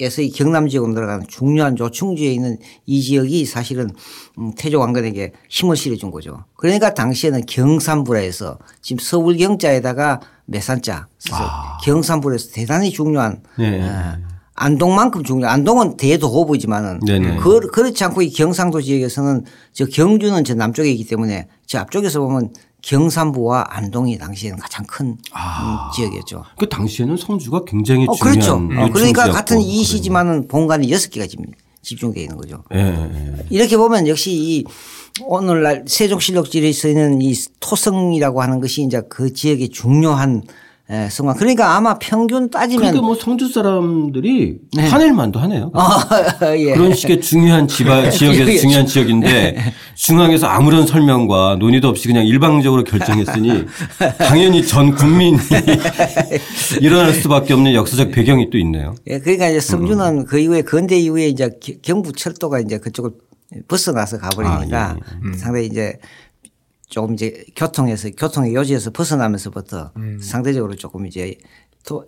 [0.00, 3.90] 에서 이 경남 지역으로 들어가는 중요한 조충지에 있는 이 지역이 사실은
[4.38, 6.44] 음, 태조 왕건에게 힘을 실어준 거죠.
[6.56, 11.78] 그러니까 당시에는 경산부라 해서 지금 서울 경자에다가 매산자 아.
[11.84, 13.82] 경산부라 해서 대단히 중요한 네.
[13.82, 14.16] 어,
[14.54, 15.46] 안동만큼 중요.
[15.46, 17.36] 안동은 대도호부지만은 네네.
[17.36, 22.50] 그, 그렇지 않고 이 경상도 지역에서는 저 경주는 저 남쪽에 있기 때문에 저 앞쪽에서 보면
[22.82, 25.18] 경산부와 안동이 당시에는 가장 큰 음,
[25.94, 26.44] 지역이었죠.
[26.58, 28.54] 그 당시에는 성주가 굉장히 어, 그렇죠.
[28.54, 29.30] 어, 그러니까.
[29.30, 31.26] 같은 이 시지만은 본관이 여섯 개가
[31.82, 32.62] 집중되어 있는 거죠.
[32.74, 33.46] 예, 예, 예.
[33.50, 34.64] 이렇게 보면 역시 이
[35.24, 40.42] 오늘날 세종실록지에 쓰이는 이 토성이라고 하는 것이 이제 그 지역의 중요한
[40.92, 41.36] 에, 성관.
[41.36, 44.88] 그러니까 아마 평균 따지면 그러니까 뭐 성주 사람들이 네.
[44.88, 45.70] 화낼만도 하네요.
[45.72, 46.04] 아,
[46.56, 46.74] 예.
[46.74, 52.84] 그런 식의 중요한 지바, 지역에서 지역에 중요한 지역인데 중앙에서 아무런 설명과 논의도 없이 그냥 일방적으로
[52.84, 53.64] 결정했으니
[54.18, 55.38] 당연히 전 국민이
[56.80, 58.94] 일어날 수밖에 없는 역사적 배경이 또 있네요.
[59.06, 59.60] 예, 그러니까 이제 음.
[59.60, 63.12] 성주는 그 이후에 근대 이후에 이제 기- 경부 철도가 이제 그쪽을
[63.68, 64.96] 벗어나서 가버리니까 아,
[65.32, 65.94] 예, 상당히 이제
[66.92, 70.18] 조금 이제 교통에서 교통의 요지에서 벗어나면서부터 음.
[70.20, 71.38] 상대적으로 조금 이제
[71.86, 72.04] 또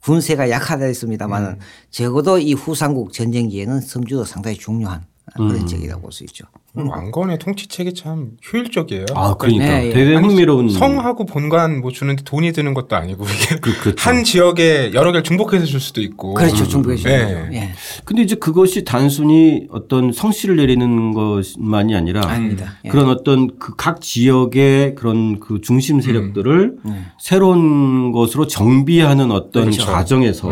[0.00, 1.58] 군세가 약화되어 있습니다만은 음.
[1.90, 5.13] 적어도 이 후삼국 전쟁기에는 성주도 상당히 중요한 음.
[5.36, 6.44] 그런 지역이라고 볼 수 있죠.
[6.74, 9.06] 왕건의 통치책이 참 효율적이에요.
[9.14, 9.92] 아, 그러니까 네, 예.
[9.92, 13.96] 되게 아니, 흥미로운 성하고 본관 뭐 주는데 돈이 드는 것도 아니고 이게 그- 그렇죠.
[14.10, 16.34] 한 지역에 여러 개를 중복해서 줄 수도 있고.
[16.34, 16.66] 그렇죠.
[16.68, 17.00] 중국에 네.
[17.02, 17.08] 죠
[17.54, 17.72] 예.
[18.04, 22.74] 근데 이제 그것이 단순히 어떤 성씨를 내리는 것만이 아니라 아닙니다.
[22.84, 22.88] 예.
[22.88, 26.76] 그런 어떤 그 각 지역의 그런 그 중심 세력들을
[27.20, 29.86] 새로운 것으로 정비하는 어떤 그렇죠.
[29.86, 30.48] 과정에서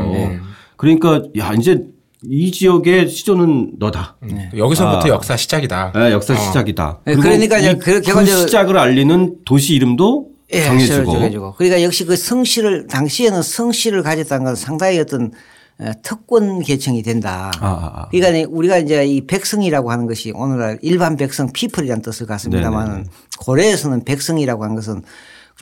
[0.76, 1.84] 그러니까 야 이제
[2.28, 4.16] 이 지역의 시조는 너다.
[4.22, 4.50] 네.
[4.56, 5.08] 여기서부터 아.
[5.08, 5.92] 역사 시작이다.
[5.94, 7.00] 아, 역사 시작이다.
[7.04, 11.12] 네, 그러니까 이제 이- 그그 시작을 알리는 도시 이름도 예, 정해지고.
[11.12, 11.54] 정해지고.
[11.56, 15.32] 그러니까 역시 그 성씨를 당시에는 성씨를 가졌다는 건 상당히 어떤
[15.80, 17.50] 어, 특권 계층이 된다.
[17.58, 18.08] 아, 아, 아.
[18.10, 23.04] 그러니까 우리가 이제 이 백성이라고 하는 것이 오늘날 일반 백성 피플이라는 뜻을 갖습니다만 네네네.
[23.40, 25.02] 고려에서는 백성이라고 하는 것은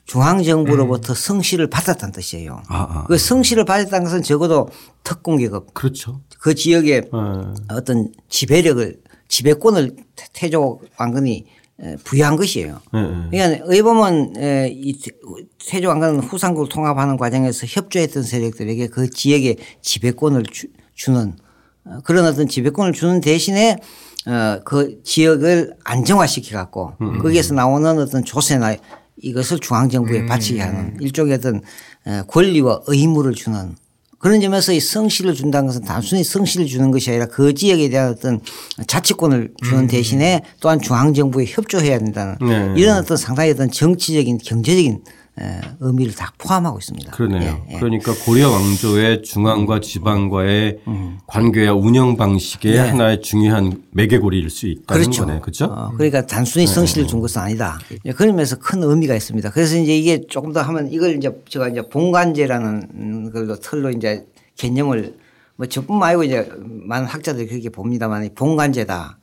[0.06, 2.52] 중앙정부로부터 성씨를 받았다는 뜻이에요.
[2.54, 2.62] 음.
[2.74, 3.04] 아, 아.
[3.06, 4.68] 그 성씨를 받았다는 것은 적어도
[5.04, 6.20] 특공계급 그렇죠.
[6.40, 7.54] 그 지역에 어.
[7.70, 11.46] 어떤 지배력을 지배권을 태- 태조 왕건이
[11.82, 12.80] 에, 부여한 것이에요.
[12.94, 13.62] 예, 예.
[13.62, 13.64] 그러니까
[15.02, 15.10] 태-
[15.70, 21.34] 태조 왕건은 후삼국을 통합하는 과정에서 협조했던 세력들에게 그 지역의 지배권을 주, 주는
[21.84, 23.78] 어, 그런 어떤 지배권을 주는 대신에
[24.26, 28.76] 어, 그 지역을 안정화시켜 갖고 거기에서 나오는 어떤 조세나
[29.22, 31.62] 이것을 중앙정부에 바치게 하는 일종의 어떤
[32.06, 33.74] 어, 권리와 의무를 주는
[34.20, 38.40] 그런 점에서 이 성씨를 준다는 것은 단순히 성씨를 주는 것이 아니라 그 지역에 대한 어떤
[38.86, 42.74] 자치권을 주는 대신에 또한 중앙정부에 협조해야 된다는 네.
[42.76, 45.00] 이런 어떤 상당히 어떤 정치적인 경제적인 에,
[45.80, 47.12] 의미를 다 포함하고 있습니다.
[47.12, 47.64] 그러네요.
[47.68, 47.78] 예, 예.
[47.78, 50.80] 그러니까 고려 왕조의 중앙과 지방과의
[51.26, 55.04] 관계와 운영 방식의 하나의 중요한 매개고리일 수 있다는 네.
[55.04, 55.26] 그렇죠.
[55.26, 55.40] 거네.
[55.40, 55.64] 그렇죠?
[55.66, 57.78] 어, 그러니까 단순히 성실을 준 것은 아니다.
[58.04, 59.50] 예, 그런 면에서 큰 의미가 있습니다.
[59.50, 64.26] 그래서 이제 이게 조금 더 하면 이걸 이제 제가 이제 봉관제라는 음, 걸로 틀로 이제
[64.56, 65.16] 개념을
[65.56, 69.18] 뭐 저뿐만 아니고 이제 많은 학자들이 그렇게 봅니다만 이 봉관제다.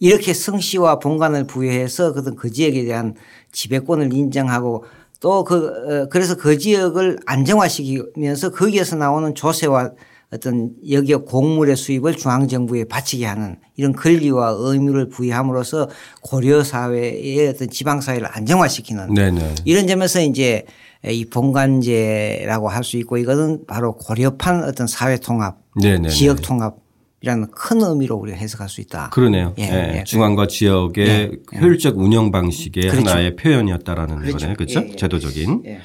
[0.00, 3.14] 이렇게 성씨와 봉관을 부여해서 그, 그 지역에 대한
[3.52, 4.84] 지배권을 인정하고
[5.24, 9.92] 또 그, 그래서 그 지역을 안정화시키면서 거기에서 나오는 조세와
[10.30, 15.88] 어떤 여기에 곡물의 수입을 중앙정부에 바치게 하는 이런 권리와 의무를 부여함으로써
[16.20, 19.54] 고려 사회의 어떤 지방사회를 안정화시키는 네네.
[19.64, 20.66] 이런 점에서 이제
[21.06, 26.10] 이 봉관제라고 할 수 있고 이거는 바로 고려판 어떤 사회 통합, 네네.
[26.10, 26.83] 지역 통합
[27.24, 29.08] 이라는 큰 의미로 우리가 해석할 수 있다.
[29.10, 29.54] 그러네요.
[29.58, 30.04] 예, 예, 예.
[30.04, 33.08] 중앙과 지역의 예, 효율적 운영 방식의 그렇죠.
[33.08, 34.36] 하나의 표현이었다라는 그렇죠.
[34.38, 34.56] 거네요.
[34.56, 34.80] 그렇죠?
[34.80, 34.96] 예, 예.
[34.96, 35.62] 제도적인.
[35.64, 35.78] 예.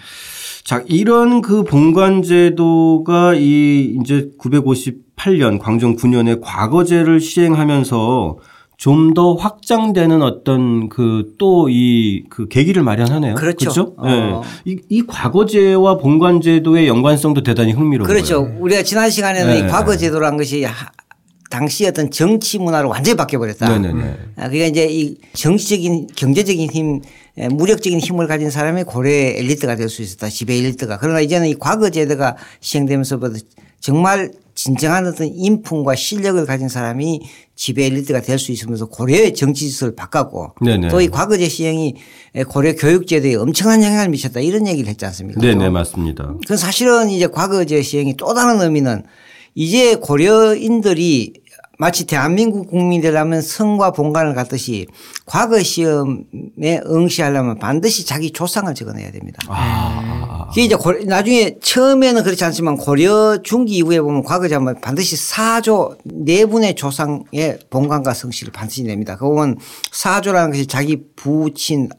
[0.66, 8.38] 자, 이런 그 봉관 제도가 이 이제 958년 광종 9년에 과거제를 시행하면서
[8.78, 13.36] 좀 더 확장되는 어떤 그 또 이 그 계기를 마련하네요.
[13.36, 13.58] 그렇죠.
[13.72, 13.94] 그렇죠?
[13.98, 14.42] 어.
[14.66, 14.72] 예.
[14.72, 18.50] 이, 이 과거제와 봉관 제도의 연관성도 대단히 흥미로운 그렇죠.
[18.60, 19.60] 우리가 지난 시간에는 네.
[19.60, 20.88] 이 과거 제도란 것이 하-
[21.50, 23.68] 당시 어떤 정치 문화를 완전히 바뀌어버렸다.
[23.80, 24.18] 네네네.
[24.36, 27.02] 아, 그러니까 이제 이 정치적인 경제적인 힘,
[27.38, 30.30] 에, 무력적인 힘을 가진 사람이 고려의 엘리트가 될 수 있었다.
[30.30, 31.00] 지배 엘리트가.
[31.00, 33.40] 그러나 이제는 이 과거 제도가 시행되면서부터
[33.80, 37.22] 정말 진정한 어떤 인품과 실력을 가진 사람이
[37.56, 40.54] 지배 엘리트가 될 수 있으면서 고려의 정치 질서를 바꿨고.
[40.90, 41.96] 또 이 과거제 시행이
[42.50, 45.42] 고려 교육제도에 엄청난 영향을 미쳤다 이런 얘기를 했지 않습니까?
[45.42, 46.36] 네네 맞습니다.
[46.48, 49.04] 그 사실은 이제 과거제 시행이 또 다른 의미는
[49.60, 51.34] 이제 고려인들이
[51.78, 54.88] 마치 대한민국 국민들라면 성과 본관을 갖듯이
[55.26, 59.40] 과거 시험에 응시하려면 반드시 자기 조상을 적어내야 됩니다.
[60.50, 65.98] 그게 이제 고려- 나중에 처음에는 그렇지 않지만 고려 중기 이후에 보면 과거제 하면 반드시 사조
[66.06, 69.16] 네 분의 조상의 본관과 성씨를 반드시 냅니다.
[69.16, 69.58] 그거 보면
[69.92, 71.90] 사조라는 것이 자기 부친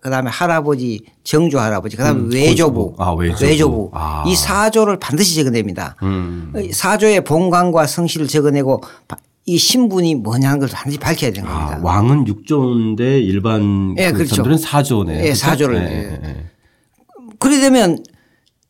[0.00, 3.90] 그다음에 할아버지 정조 할아버지 그다음에 외조부 아, 외조부.
[3.92, 4.24] 아.
[4.26, 5.96] 이 사조를 반드시 적어냅니다.
[6.02, 6.52] 음.
[6.72, 11.76] 사조의 본관과 성씨를 적어내고 바- 이 신분이 뭐냐는 걸 반드시 밝혀야 되는 겁니다.
[11.76, 14.36] 아, 왕은 6조인데 일반 예, 그 그렇죠.
[14.36, 15.24] 사람들은 4조네요.
[15.24, 15.76] 예, 사조를.
[16.22, 16.44] 예.
[17.38, 17.98] 그래 되면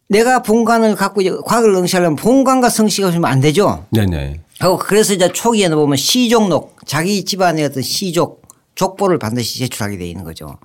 [0.08, 3.84] 내가 본관을 갖고 이제 과거를 응시하려면 본관과 성씨가 없으면 안 되죠.
[3.90, 4.40] 네네.
[4.60, 8.42] 하고 그래서 이제 초기에는 보면 시족록 자기 집안의 어떤 시족
[8.74, 10.56] 족보를 반드시 제출하게 돼 있는 거죠.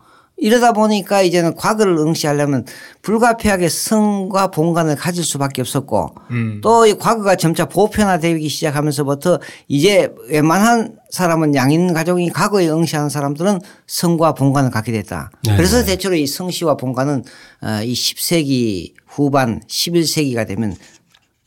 [0.43, 2.65] 이러다 보니까 이제는 과거를 응시하려면
[3.01, 6.15] 불가피하게 성과 본관을 가질 수밖에 없었고
[6.61, 14.69] 또이 과거가 점차 보편화되기 시작하면서부터 이제 웬만한 사람은 양인 가족이 과거에 응시하는 사람들은 성과 본관을
[14.69, 15.31] 갖게 됐다.
[15.45, 17.23] 네, 그래서 대체로 이 성씨와 본관은
[17.61, 20.75] 어, 이 10세기 후반 11세기가 되면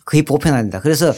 [0.06, 0.80] 거의 보편화된다.
[0.80, 1.08] 그래서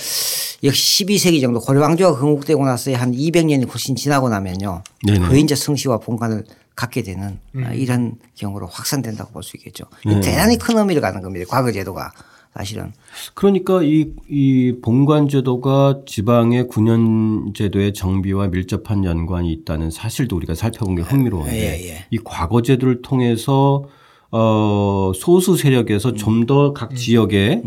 [0.64, 4.82] 역시 12세기 정도 고려 왕조가 건국되고 나서 한 200년이 훨씬 지나고 나면요.
[5.06, 5.28] 네네.
[5.28, 6.42] 거의 이제 성씨와 본관을
[6.78, 9.84] 갖게 되는 아, 이런 경우로 확산된다고 볼 수 있겠죠.
[10.22, 11.44] 대단히 큰 의미를 갖는 겁니다.
[11.48, 12.12] 과거 제도가
[12.54, 12.92] 사실은.
[13.34, 21.56] 그러니까 이, 이 본관제도가 지방의 군현제도의 정비와 밀접한 연관이 있다는 사실도 우리가 살펴본 게 흥미로운데
[21.56, 22.04] 예, 예.
[22.10, 23.84] 이 과거 제도를 통해서
[24.30, 27.62] 어, 소수 세력에서 좀더 각 지역에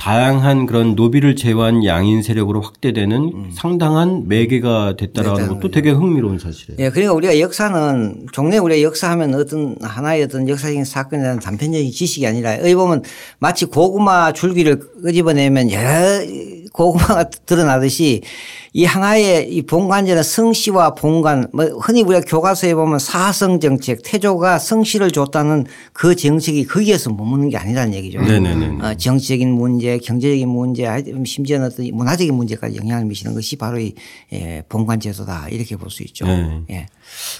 [0.00, 6.78] 다양한 그런 노비를 제외한 양인 세력으로 확대되는 상당한 매개가 됐다라는 것도 되게 흥미로운 사실이에요.
[6.78, 12.26] 예, 그러니까 우리가 역사는 종래 우리가 역사하면 어떤 하나의 어떤 역사적인 사건에 대한 단편적인 지식이
[12.26, 13.02] 아니라 여기 보면
[13.40, 16.24] 마치 고구마 줄기를 끄집어내면 여러
[16.72, 18.22] 고구마가 드러나듯이
[18.72, 25.10] 이 하나의 이 본관제는 성씨와 본관 뭐 흔히 우리가 교과서에 보면 사성 정책 태조가 성씨를
[25.10, 28.20] 줬다는 그 정책이 거기에서 머무는 게 아니라는 얘기죠.
[28.20, 28.78] 네네네.
[28.80, 30.86] 어, 정치적인 문제, 경제적인 문제,
[31.24, 33.94] 심지어는 어떤 문화적인 문제까지 영향을 미치는 것이 바로 이
[34.32, 36.26] 예, 본관제도다 이렇게 볼 수 있죠.
[36.26, 36.60] 네.
[36.70, 36.86] 예.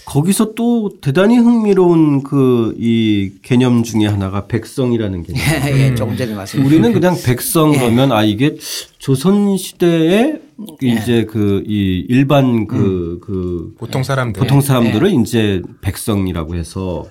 [0.05, 5.41] 거기서 또 대단히 흥미로운 그 이 개념 중에 하나가 백성이라는 개념.
[5.79, 6.65] 예, 조금 전에 말씀.
[6.65, 8.57] 우리는 그냥 백성 그러면 아 이게
[8.99, 10.41] 조선 시대에
[10.83, 17.07] 이제 그 이 일반 그그 보통 사람들 보통 사람들을 이제 백성이라고 해서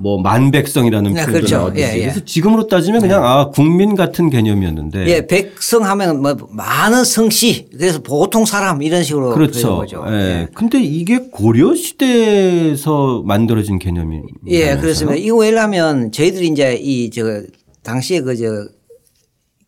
[0.00, 1.56] 뭐 만백성이라는 네, 표현도 그렇죠.
[1.58, 2.00] 나오듯이 예, 예.
[2.02, 8.00] 그래서 지금으로 따지면 그냥 아 국민 같은 개념이었는데 예, 백성 하면 뭐 많은 성씨 그래서
[8.00, 9.76] 보통 사람 이런 식으로 그렇죠.
[9.78, 10.04] 거죠.
[10.08, 10.46] 예.
[10.54, 15.16] 근데 이게 고려 시대에서 만들어진 개념이 예, 그렇습니다.
[15.18, 17.42] 이거 왜냐하면 저희들이 이제 이 저
[17.82, 18.68] 당시에 그저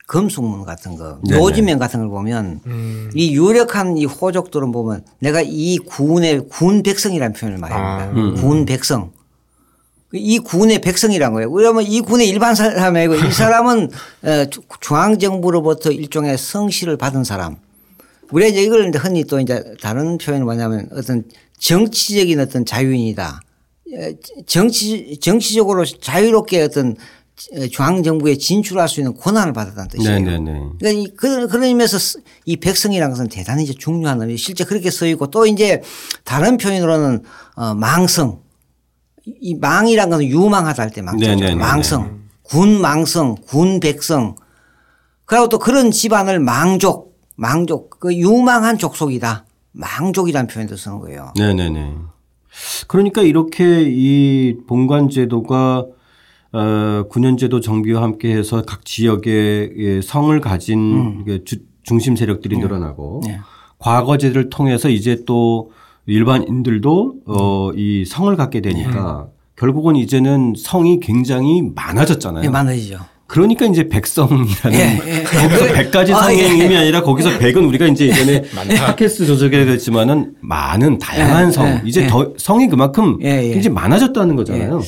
[0.07, 1.40] 금속문 같은 거, 네네.
[1.40, 2.61] 노지면 같은 걸 보면
[3.14, 8.40] 이 유력한 이 호족들은 보면 내가 이 군의 군 백성이라는 표현을 많이 합니다.
[8.43, 9.12] 군 백성.
[10.12, 11.51] 이 군의 백성이란 거예요.
[11.53, 13.90] 그러면 이 군의 일반 사람이 아니고 이 사람은
[14.81, 17.57] 중앙정부로부터 일종의 성씨를 받은 사람.
[18.31, 21.25] 우리가 이제 이걸 흔히 또 이제 다른 표현이 뭐냐면 어떤
[21.59, 23.40] 정치적인 어떤 자유인이다.
[23.92, 24.14] 에,
[24.46, 26.96] 정치, 정치적으로 자유롭게 어떤
[27.70, 30.20] 중앙정부에 진출할 수 있는 권한을 받았다는 뜻이에요.
[30.20, 30.61] 네네네.
[30.79, 34.90] 그러니까 이 그런, 그런 의미에서 스- 이 백성이라는 것은 대단히 이제 중요한 의미, 실제 그렇게
[34.90, 35.83] 쓰이고 또 이제
[36.25, 37.23] 다른 표현으로는
[37.57, 38.42] 어, 망성.
[39.25, 41.31] 이 망이라는 것은 유망하다 할 때 망성이죠.
[41.35, 41.55] 네네네네.
[41.61, 42.21] 망성.
[42.43, 44.35] 군 망성, 군 백성.
[45.25, 49.45] 그리고 또 그런 집안을 망족, 망족, 그 유망한 족속이다.
[49.73, 51.33] 망족이라는 표현도 쓰는 거예요.
[51.37, 51.95] 네네네.
[52.89, 55.87] 그러니까 이렇게 이 본관제도가
[56.53, 63.39] 어, 군현제도 정비와 함께해서 각 지역의 예, 성을 가진 주- 중심 세력들이 늘어나고 네.
[63.79, 65.71] 과거제를 통해서 이제 또
[66.11, 72.44] 일반인들도 어, 이 성을 갖게 되니까 결국은 이제는 성이 굉장히 많아졌잖아요.
[72.44, 72.99] 예, 많아지죠.
[73.31, 75.23] 그러니까 이제 백성이라는 예, 예.
[75.23, 75.73] 거기서 예.
[75.73, 76.49] 백 가지 아, 예.
[76.49, 78.43] 힘이 아니라 거기서 백은 우리가 이제 이전에
[78.77, 82.07] 팟캐스트 조적에 됐지만은 많은 다양한 예, 성 예, 이제 예.
[82.09, 83.53] 더 성이 그만큼 예, 예.
[83.53, 84.83] 굉장히 많아졌다는 거잖아요.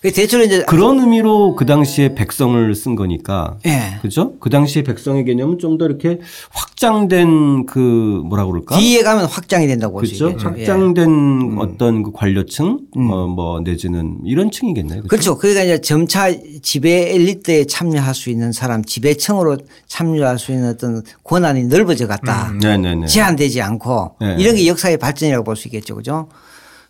[0.00, 3.98] 그 대체로 이제 그런 의미로 그 당시에 백성을 쓴 거니까 예.
[4.00, 4.34] 그죠?
[4.38, 6.18] 그 당시에 백성의 개념은 좀 더 이렇게
[6.50, 8.76] 확장된 그 뭐라 그럴까?
[8.78, 10.48] 뒤에 가면 확장이 된다고 볼수 그렇죠.
[10.48, 10.60] 있겠죠.
[10.60, 10.66] 예.
[10.66, 15.02] 확장된 어떤 그 관료층 어, 뭐 내지는 이런 층이겠네요.
[15.02, 15.36] 그렇죠?
[15.36, 15.38] 그렇죠.
[15.38, 16.28] 그러니까 이제 점차
[16.62, 22.52] 지배 엘리트의 참여 참여할 수 있는 사람 지배층으로 참여할 수 있는 어떤 권한이 넓어져 갔다.
[22.60, 23.06] 네네네.
[23.06, 24.36] 제한되지 않고 네.
[24.38, 25.96] 이런 게 역사의 발전이라고 볼 수 있겠죠.
[25.96, 26.28] 그죠?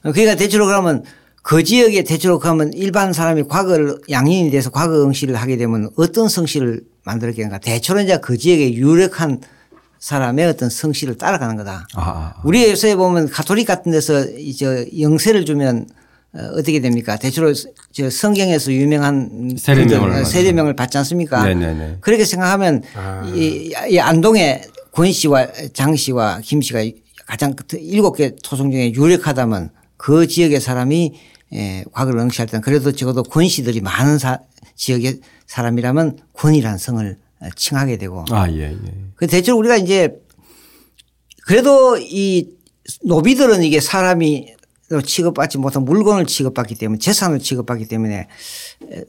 [0.02, 1.04] 그러니까 대체로 그러면
[1.42, 6.82] 그 지역에 대체로 그러면 일반 사람이 과거를 양인이 돼서 과거 응시를 하게 되면 어떤 성씨를
[7.04, 7.58] 만들었겠는가.
[7.58, 9.40] 대체로 이제 그 지역에 유력한
[9.98, 11.86] 사람의 어떤 성씨를 따라가는 거다.
[11.94, 12.34] 아, 아.
[12.44, 15.86] 우리 요새 보면 가톨릭 같은 데서 이제 영세를 주면
[16.34, 17.16] 어, 어떻게 됩니까?
[17.16, 17.52] 대체로
[17.92, 20.24] 저 성경에서 유명한 세례명을 그 받죠.
[20.30, 21.44] 세례명을 받지 않습니까?
[21.44, 21.98] 네네네.
[22.00, 22.82] 그렇게 생각하면
[23.34, 24.62] 이, 이 안동의
[24.92, 26.80] 권 씨와 장 씨와 김 씨가
[27.26, 31.14] 가장 그 일곱 개 토성 중에 유력하다면 그 지역의 사람이
[31.52, 34.38] 에, 과거를 응시할 때는 그래도 적어도 권 씨들이 많은 사,
[34.76, 38.76] 지역의 사람이라면 권이라는 성을 어, 칭하게 되고 아, 예, 예.
[39.14, 40.20] 그 대체로 우리가 이제
[41.46, 42.50] 그래도 이
[43.04, 44.54] 노비들은 이게 사람이
[45.04, 48.26] 취급받지 못한 물건을 취급받기 때문에 재산을 취급받기 때문에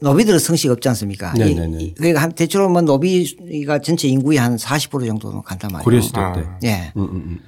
[0.00, 1.32] 노비들은 성씨가 없지 않습니까?
[1.36, 1.78] 이- 네네네.
[1.82, 5.84] 이- 그러니까 한 대체로 뭐 노비가 전체 인구의 한 40% 정도는 간단 말이에요.
[5.84, 6.44] 고려 시대 때.
[6.64, 6.92] 예.
[6.96, 7.38] 음, 음,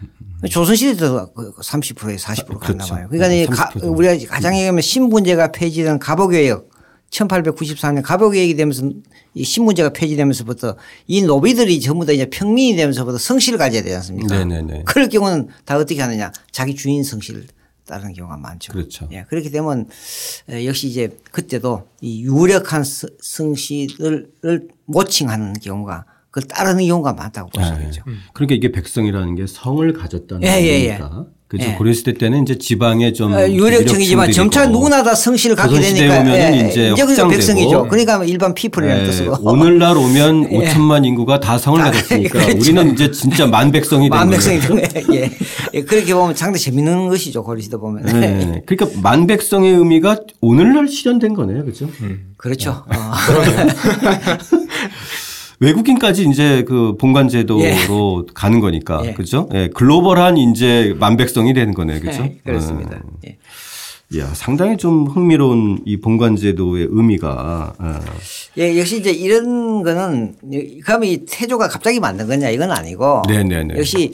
[0.42, 0.48] 음.
[0.48, 2.94] 조선시대도 30%에 40% 간단 그렇죠.
[2.94, 3.08] 말이에요.
[3.10, 6.70] 그러니까 30% 우리가 가장 얘기하면 신분제가 폐지된 갑오개혁
[7.10, 8.88] 1894년 갑오개혁이 되면서
[9.34, 14.38] 이 신분제가 폐지되면서부터 이 노비들이 전부 다 이제 평민이 되면서부터 성씨를 가져야 되지 않습니까?
[14.38, 14.82] 네네네.
[14.86, 17.46] 그럴 경우는 다 어떻게 하느냐 자기 주인 성씨를
[17.86, 18.72] 따르는 경우가 많죠.
[18.72, 19.08] 그렇죠.
[19.12, 19.88] 예, 그렇게 되면
[20.48, 27.72] 에, 역시 이제 그때도 이 유력한 성- 성씨를 모칭하는 경우가 그걸 따르는 경우가 많다고 볼수
[27.80, 27.84] 예.
[27.86, 28.02] 있죠.
[28.32, 30.98] 그러니까 이게 백성이라는 게 성을 가졌다는 예, 예, 예.
[30.98, 31.26] 거니까.
[31.52, 31.68] 그죠.
[31.68, 31.74] 예.
[31.74, 36.54] 고려 시대 때는 이제 지방에 좀 어, 유력층이지만 점차 누구나 다 성씨를 갖게 되니까 오면은
[36.54, 37.88] 예, 이제 그러니까 확장되고 백성이죠.
[37.88, 40.72] 그러니까 일반 피플이라는 예, 뜻으로 오늘날 오면 예.
[40.72, 42.58] 5천만 인구가 다 성을 다, 가졌으니까 그렇죠.
[42.58, 44.40] 우리는 이제 진짜 만 백성이 된만 거예요.
[44.40, 45.04] 백성이 되네.
[45.12, 45.30] 예.
[45.74, 45.82] 예.
[45.82, 47.44] 그렇게 보면 상당히 재밌는 것이죠.
[47.44, 48.04] 고려시대 보면.
[48.04, 48.62] 네.
[48.64, 51.66] 그러니까 만 백성의 의미가 오늘날 실현된 거네요.
[51.66, 51.86] 그죠?
[52.38, 52.86] 그렇죠.
[52.90, 52.96] 네.
[52.96, 53.12] 어.
[55.62, 59.02] 외국인까지 이제 그 본관 제도로 가는 거니까.
[59.04, 59.12] 예.
[59.14, 59.48] 그죠?
[59.54, 59.68] 예.
[59.72, 62.00] 글로벌한 이제 만 백성이 되는 거네요.
[62.00, 62.22] 그죠?
[62.22, 62.96] 네, 그렇습니다.
[62.96, 63.10] 어.
[63.26, 63.38] 예.
[64.14, 67.94] 이야, 상당히 좀 흥미로운 이 본관 제도의 의미가 어.
[68.58, 70.34] 예, 역시 이제 이런 거는
[70.84, 73.78] 그러면 이 태조가 갑자기 만든 거냐 이건 아니고 네네네.
[73.78, 74.12] 역시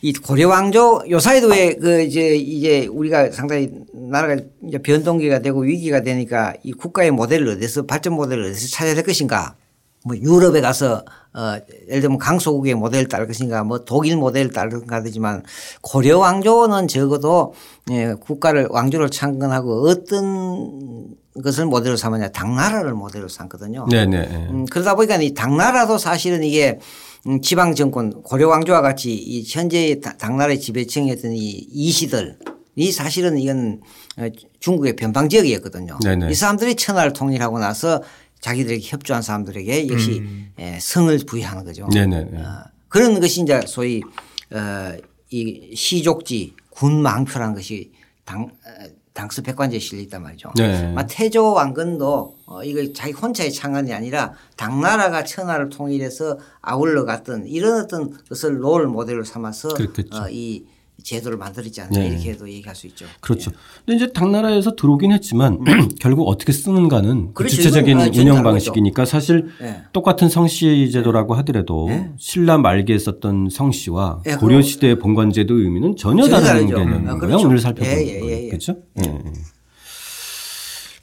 [0.00, 4.36] 이 고려 왕조 요사이도 왜그 이제 이제 우리가 상당히 나라가
[4.68, 9.56] 이제 변동기가 되고 위기가 되니까 이 국가의 모델을 어디서 발전 모델을 어디서 찾아야 될 것인가
[10.04, 11.56] 뭐 유럽에 가서 어
[11.88, 15.42] 예를 들면 강소국의 모델을 따를 것인가 뭐 독일 모델을 따르는가 하지만
[15.80, 17.54] 고려 왕조는 적어도
[17.90, 21.06] 예, 국가를 왕조를 창건하고 어떤
[21.42, 23.86] 것을 모델로 삼았냐 당나라를 모델로 삼거든요.
[23.90, 24.18] 네네.
[24.50, 26.78] 음, 그러다 보니까 이 당나라도 사실은 이게
[27.26, 32.38] 음, 지방 정권 고려 왕조와 같이 이 현재 당- 당나라의 지배층이었던 이 이시들
[32.74, 33.80] 이 사실은 이건
[34.18, 34.26] 어,
[34.60, 35.98] 중국의 변방 지역이었거든요.
[36.02, 36.30] 네네.
[36.30, 38.02] 이 사람들이 천하를 통일하고 나서
[38.42, 40.22] 자기들에게 협조한 사람들에게 역시
[40.58, 41.88] 예, 성을 부여하는 거죠.
[41.88, 42.16] 네네.
[42.34, 44.02] 어, 그런 것이 이제 소위
[44.50, 44.96] 어,
[45.30, 47.92] 이 시족지 군망표라는 것이
[48.24, 50.52] 당 어, 당스 백관제에 실려 있단 말이죠.
[50.56, 50.94] 네.
[51.08, 58.10] 태조 왕건도 어, 이거 자기 혼자의 창안이 아니라 당나라가 천하를 통일해서 아울러 갔던 이런 어떤
[58.28, 60.16] 것을 롤 모델로 삼아서 그렇겠죠.
[60.16, 60.66] 어, 이
[61.02, 62.08] 제도를 만들었지 않나 네.
[62.08, 63.06] 이렇게도 얘기할 수 있죠.
[63.20, 63.50] 그렇죠.
[63.84, 65.60] 근데 이제 당나라에서 들어오긴 했지만
[66.00, 67.34] 결국 어떻게 쓰는가는 그 음.
[67.34, 67.56] 그렇죠.
[67.56, 69.82] 주체적인 아, 운영 방식이니까 사실 네.
[69.92, 71.88] 똑같은 성씨 제도라고 하더라도
[72.18, 76.76] 신라 말기에 썼던 성씨와 예, 고려 시대의 본관제도 의미는 전혀 전혀 다른 다르죠.
[76.76, 77.18] 개념인 아, 거예요.
[77.18, 77.46] 그렇죠.
[77.46, 78.34] 오늘 살펴보는 예, 예, 거예요.
[78.36, 78.48] 예, 예.
[78.48, 78.76] 그렇죠?
[79.04, 79.20] 예.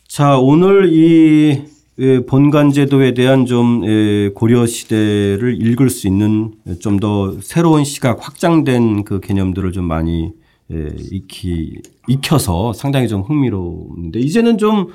[0.07, 1.63] 자, 오늘 이
[1.99, 8.25] 예, 본관 제도에 대한 좀 예, 고려 시대를 읽을 수 있는 좀 더 새로운 시각
[8.25, 10.31] 확장된 그 개념들을 좀 많이
[10.71, 14.87] 예, 익히 익혀서 상당히 좀 흥미로운데 이제는 좀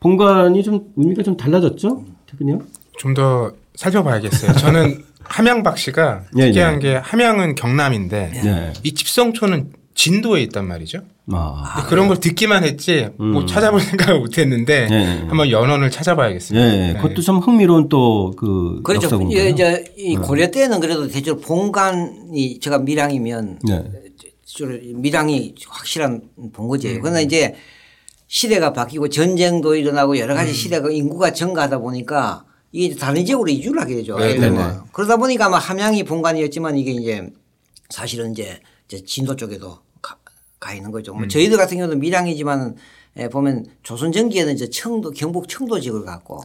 [0.00, 2.60] 본관이 좀 의미가 좀 달라졌죠, 대표님?
[2.98, 4.52] 좀 더 살펴봐야겠어요.
[4.54, 6.78] 저는 함양박 씨가 예, 특이한 예.
[6.78, 8.72] 게 함양은 경남인데 네.
[8.82, 11.02] 이 집성초는 진도에 있단 말이죠.
[11.32, 15.26] 아, 그런 걸 듣기만 했지 뭐 찾아볼 생각을 못 했는데 예, 예.
[15.26, 16.66] 한번 연원을 예, 찾아봐야겠습니다.
[16.66, 16.88] 네.
[16.90, 16.92] 예.
[16.94, 19.04] 그것도 좀 흥미로운 또그 그렇죠.
[19.04, 19.48] 역사 공부예요.
[19.48, 23.84] 이제, 이 고려 때는 그래도 대체로 본관이 제가 밀양이면 네.
[24.96, 26.52] 밀양이 확실한 음.
[26.52, 27.00] 본거지예요.
[27.00, 27.54] 그러나 이제
[28.26, 30.36] 시대가 바뀌고 전쟁도 일어나고 여러 음.
[30.36, 34.18] 가지 시대가 인구가 증가하다 보니까 이게 다른 지역으로 이주를 하게 되죠.
[34.18, 34.50] 네, 네.
[34.92, 37.30] 그러다 보니까 아마 함양이 본관이었지만 이게 이제
[37.88, 39.83] 사실은 이제, 이제 진도 쪽에도
[40.64, 41.12] 가, 가 있는 거죠.
[41.12, 41.18] 음.
[41.18, 42.76] 뭐 저희들 같은 경우도 밀양이지만
[43.16, 46.40] 에 보면 조선 전기에는 이제 청도 경북 청도 지역을 갖고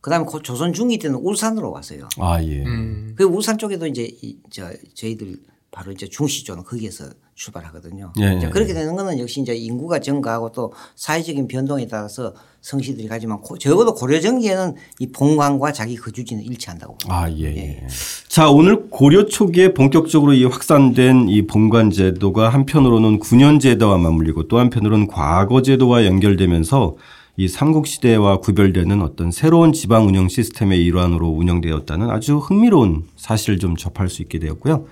[0.00, 2.08] 그다음에 그 조선 중기 때는 울산으로 왔어요.
[2.18, 2.64] 아, 예.
[2.64, 3.12] 음.
[3.16, 5.36] 그 울산 쪽에도 이제 이, 저 저희들
[5.70, 8.12] 바로 이제 중시 쪽은 거기에서 출발하거든요.
[8.18, 12.32] 예, 예, 그렇게 되는 거는 역시 이제 인구가 증가하고 또 사회적인 변동에 따라서
[12.62, 17.22] 성씨들이 가지만 고- 적어도 고려 전기에는 이 본관과 자기 거주지는 일치한다고 봅니다.
[17.22, 17.86] 아, 예, 예.
[18.28, 24.58] 자, 오늘 고려 초기에 본격적으로 이 확산된 이 본관 제도가 한편으로는 군현 제도와 맞물리고 또
[24.58, 26.96] 한편으로는 과거 제도와 연결되면서
[27.38, 33.76] 이 삼국 시대와 구별되는 어떤 새로운 지방 운영 시스템의 일환으로 운영되었다는 아주 흥미로운 사실을 좀
[33.76, 34.86] 접할 수 있게 되었고요.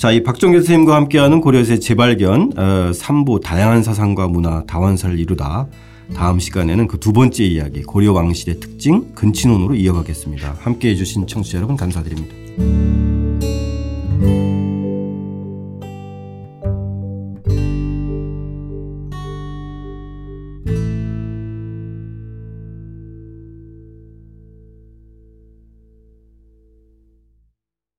[0.00, 5.66] 자, 이 박정규 선생님과 함께하는 고려의 재발견 어, 3부 다양한 사상과 문화 다원사를 이루다
[6.14, 10.56] 다음 시간에는 그 두 번째 이야기 고려 왕실의 특징 근친혼으로 이어가겠습니다.
[10.60, 12.34] 함께해 주신 청취자 여러분 감사드립니다.